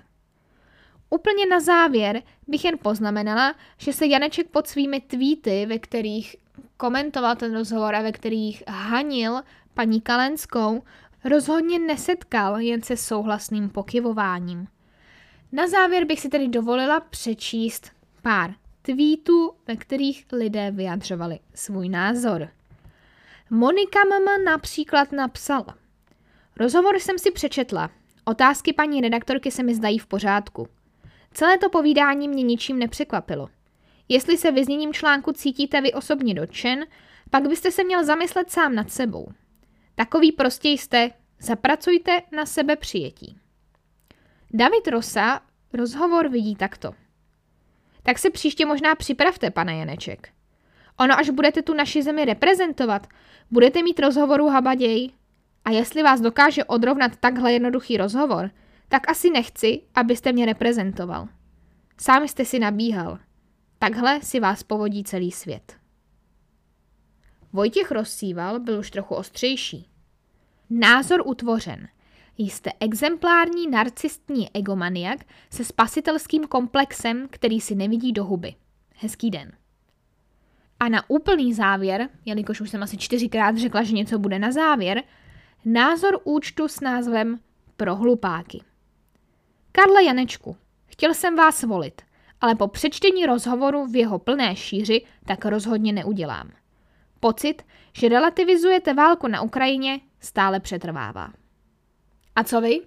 Úplně 1.09 1.45
na 1.45 1.59
závěr 1.59 2.21
bych 2.47 2.65
jen 2.65 2.77
poznamenala, 2.81 3.55
že 3.77 3.93
se 3.93 4.05
Janeček 4.05 4.49
pod 4.49 4.67
svými 4.67 5.01
tweety, 5.01 5.65
ve 5.65 5.79
kterých 5.79 6.35
komentoval 6.77 7.35
ten 7.35 7.53
rozhovor 7.53 7.95
a 7.95 8.01
ve 8.01 8.11
kterých 8.11 8.63
hanil 8.67 9.41
paní 9.73 10.01
Kalenskou, 10.01 10.83
rozhodně 11.23 11.79
nesetkal 11.79 12.59
jen 12.59 12.81
se 12.81 12.97
souhlasným 12.97 13.69
pokyvováním. 13.69 14.67
Na 15.51 15.67
závěr 15.67 16.05
bych 16.05 16.19
si 16.19 16.29
tedy 16.29 16.47
dovolila 16.47 16.99
přečíst 16.99 17.91
pár 18.21 18.53
tweetů, 18.81 19.51
ve 19.67 19.75
kterých 19.75 20.25
lidé 20.31 20.71
vyjadřovali 20.71 21.39
svůj 21.53 21.89
názor. 21.89 22.49
Monika 23.49 23.99
mama 24.09 24.37
například 24.37 25.11
napsala. 25.11 25.77
Rozhovor 26.57 26.99
jsem 26.99 27.19
si 27.19 27.31
přečetla. 27.31 27.91
Otázky 28.25 28.73
paní 28.73 29.01
redaktorky 29.01 29.51
se 29.51 29.63
mi 29.63 29.75
zdají 29.75 29.99
v 29.99 30.07
pořádku. 30.07 30.67
Celé 31.31 31.57
to 31.57 31.69
povídání 31.69 32.27
mě 32.27 32.43
ničím 32.43 32.79
nepřekvapilo. 32.79 33.49
Jestli 34.09 34.37
se 34.37 34.51
vyzněním 34.51 34.93
článku 34.93 35.31
cítíte 35.31 35.81
vy 35.81 35.93
osobně 35.93 36.33
dotčen, 36.33 36.85
pak 37.29 37.47
byste 37.47 37.71
se 37.71 37.83
měl 37.83 38.05
zamyslet 38.05 38.51
sám 38.51 38.75
nad 38.75 38.91
sebou. 38.91 39.27
Takový 39.95 40.31
prostě 40.31 40.69
jste, 40.69 41.11
zapracujte 41.39 42.21
na 42.31 42.45
sebe 42.45 42.75
přijetí. 42.75 43.37
David 44.53 44.87
Rosa 44.87 45.41
rozhovor 45.73 46.29
vidí 46.29 46.55
takto. 46.55 46.91
Tak 48.03 48.19
se 48.19 48.29
příště 48.29 48.65
možná 48.65 48.95
připravte, 48.95 49.51
pane 49.51 49.77
Janeček. 49.77 50.34
Ono, 50.99 51.19
až 51.19 51.29
budete 51.29 51.61
tu 51.61 51.73
naši 51.73 52.03
zemi 52.03 52.25
reprezentovat, 52.25 53.07
budete 53.51 53.83
mít 53.83 53.99
rozhovoru 53.99 54.47
habaděj. 54.47 55.09
A 55.65 55.71
jestli 55.71 56.03
vás 56.03 56.21
dokáže 56.21 56.63
odrovnat 56.63 57.11
takhle 57.19 57.53
jednoduchý 57.53 57.97
rozhovor, 57.97 58.51
tak 58.87 59.09
asi 59.09 59.29
nechci, 59.29 59.81
abyste 59.95 60.31
mě 60.31 60.45
reprezentoval. 60.45 61.27
Sám 61.97 62.27
jste 62.27 62.45
si 62.45 62.59
nabíhal. 62.59 63.19
Takhle 63.79 64.21
si 64.21 64.39
vás 64.39 64.63
povodí 64.63 65.03
celý 65.03 65.31
svět. 65.31 65.77
Vojtěch 67.53 67.91
Rozsíval 67.91 68.59
byl 68.59 68.79
už 68.79 68.91
trochu 68.91 69.15
ostřejší. 69.15 69.89
Názor 70.69 71.23
utvořen. 71.25 71.87
Jste 72.37 72.71
exemplární 72.79 73.67
narcistní 73.67 74.49
egomaniak 74.55 75.19
se 75.49 75.65
spasitelským 75.65 76.47
komplexem, 76.47 77.27
který 77.31 77.61
si 77.61 77.75
nevidí 77.75 78.11
do 78.11 78.25
huby. 78.25 78.55
Hezký 78.95 79.31
den. 79.31 79.51
A 80.79 80.89
na 80.89 81.09
úplný 81.09 81.53
závěr, 81.53 82.09
jelikož 82.25 82.61
už 82.61 82.69
jsem 82.69 82.83
asi 82.83 82.97
čtyřikrát 82.97 83.57
řekla, 83.57 83.83
že 83.83 83.93
něco 83.93 84.19
bude 84.19 84.39
na 84.39 84.51
závěr, 84.51 85.03
názor 85.65 86.19
účtu 86.23 86.67
s 86.67 86.79
názvem 86.79 87.39
Pro 87.77 87.95
hlupáky. 87.95 88.63
Karle 89.71 90.03
Janečku, 90.03 90.57
chtěl 90.85 91.13
jsem 91.13 91.35
vás 91.35 91.63
volit, 91.63 92.01
ale 92.41 92.55
po 92.55 92.67
přečtení 92.67 93.25
rozhovoru 93.25 93.85
v 93.87 93.95
jeho 93.95 94.19
plné 94.19 94.55
šíři 94.55 95.01
tak 95.25 95.45
rozhodně 95.45 95.93
neudělám. 95.93 96.51
Pocit, 97.19 97.63
že 97.93 98.09
relativizujete 98.09 98.93
válku 98.93 99.27
na 99.27 99.41
Ukrajině, 99.41 99.99
stále 100.19 100.59
přetrvává. 100.59 101.33
A 102.35 102.43
co 102.43 102.61
vy? 102.61 102.81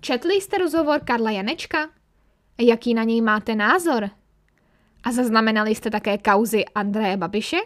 Četli 0.00 0.34
jste 0.34 0.58
rozhovor 0.58 1.00
Karla 1.04 1.30
Janečka? 1.30 1.90
Jaký 2.58 2.94
na 2.94 3.04
něj 3.04 3.20
máte 3.20 3.54
názor? 3.54 4.10
A 5.04 5.12
zaznamenali 5.12 5.74
jste 5.74 5.90
také 5.90 6.18
kauzy 6.18 6.64
Andreje 6.74 7.16
Babiše? 7.16 7.56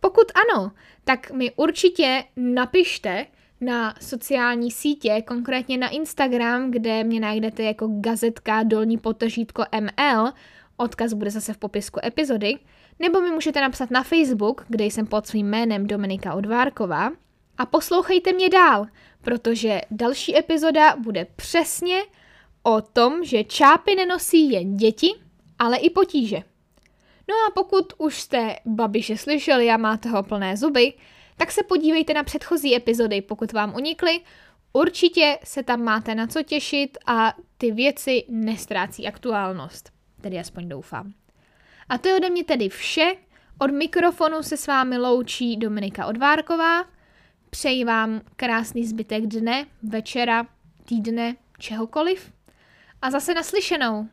Pokud 0.00 0.32
ano, 0.34 0.72
tak 1.04 1.30
mi 1.30 1.52
určitě 1.56 2.24
napište 2.36 3.26
na 3.60 3.94
sociální 4.00 4.70
sítě, 4.70 5.22
konkrétně 5.26 5.78
na 5.78 5.88
Instagram, 5.88 6.70
kde 6.70 7.04
mě 7.04 7.20
najdete 7.20 7.62
jako 7.62 7.88
gazetka 8.00 8.62
dolní 8.62 8.98
potažítko 8.98 9.64
ML, 9.80 10.32
odkaz 10.76 11.12
bude 11.12 11.30
zase 11.30 11.52
v 11.52 11.58
popisku 11.58 12.00
epizody, 12.04 12.58
nebo 12.98 13.20
mi 13.20 13.30
můžete 13.30 13.60
napsat 13.60 13.90
na 13.90 14.02
Facebook, 14.02 14.64
kde 14.68 14.84
jsem 14.84 15.06
pod 15.06 15.26
svým 15.26 15.46
jménem 15.46 15.86
Dominika 15.86 16.34
Odvárková. 16.34 17.10
A 17.58 17.66
poslouchejte 17.66 18.32
mě 18.32 18.48
dál, 18.48 18.86
protože 19.22 19.80
další 19.90 20.38
epizoda 20.38 20.96
bude 20.96 21.26
přesně 21.36 22.02
o 22.62 22.80
tom, 22.80 23.24
že 23.24 23.44
čápy 23.44 23.94
nenosí 23.94 24.50
jen 24.50 24.76
děti, 24.76 25.14
ale 25.60 25.76
i 25.76 25.90
potíže. 25.90 26.42
No 27.28 27.34
a 27.48 27.50
pokud 27.54 27.92
už 27.98 28.20
jste 28.20 28.56
Babiše 28.66 29.16
slyšeli 29.16 29.70
a 29.70 29.76
máte 29.76 30.08
ho 30.08 30.22
plné 30.22 30.56
zuby, 30.56 30.92
tak 31.36 31.52
se 31.52 31.62
podívejte 31.62 32.14
na 32.14 32.24
předchozí 32.24 32.76
epizody, 32.76 33.22
pokud 33.22 33.52
vám 33.52 33.74
unikly. 33.74 34.20
Určitě 34.72 35.38
se 35.44 35.62
tam 35.62 35.82
máte 35.82 36.14
na 36.14 36.26
co 36.26 36.42
těšit 36.42 36.98
a 37.06 37.34
ty 37.58 37.70
věci 37.70 38.24
nestrácí 38.28 39.06
aktuálnost. 39.06 39.92
Tedy 40.20 40.38
aspoň 40.38 40.68
doufám. 40.68 41.12
A 41.88 41.98
to 41.98 42.08
je 42.08 42.16
ode 42.16 42.30
mě 42.30 42.44
tedy 42.44 42.68
vše. 42.68 43.14
Od 43.58 43.70
mikrofonu 43.70 44.42
se 44.42 44.56
s 44.56 44.66
vámi 44.66 44.98
loučí 44.98 45.56
Dominika 45.56 46.06
Odvárková. 46.06 46.84
Přeji 47.50 47.84
vám 47.84 48.20
krásný 48.36 48.86
zbytek 48.86 49.26
dne, 49.26 49.66
večera, 49.82 50.46
týdne, 50.84 51.36
čehokoliv. 51.58 52.32
A 53.02 53.10
zase 53.10 53.34
naslyšenou. 53.34 54.08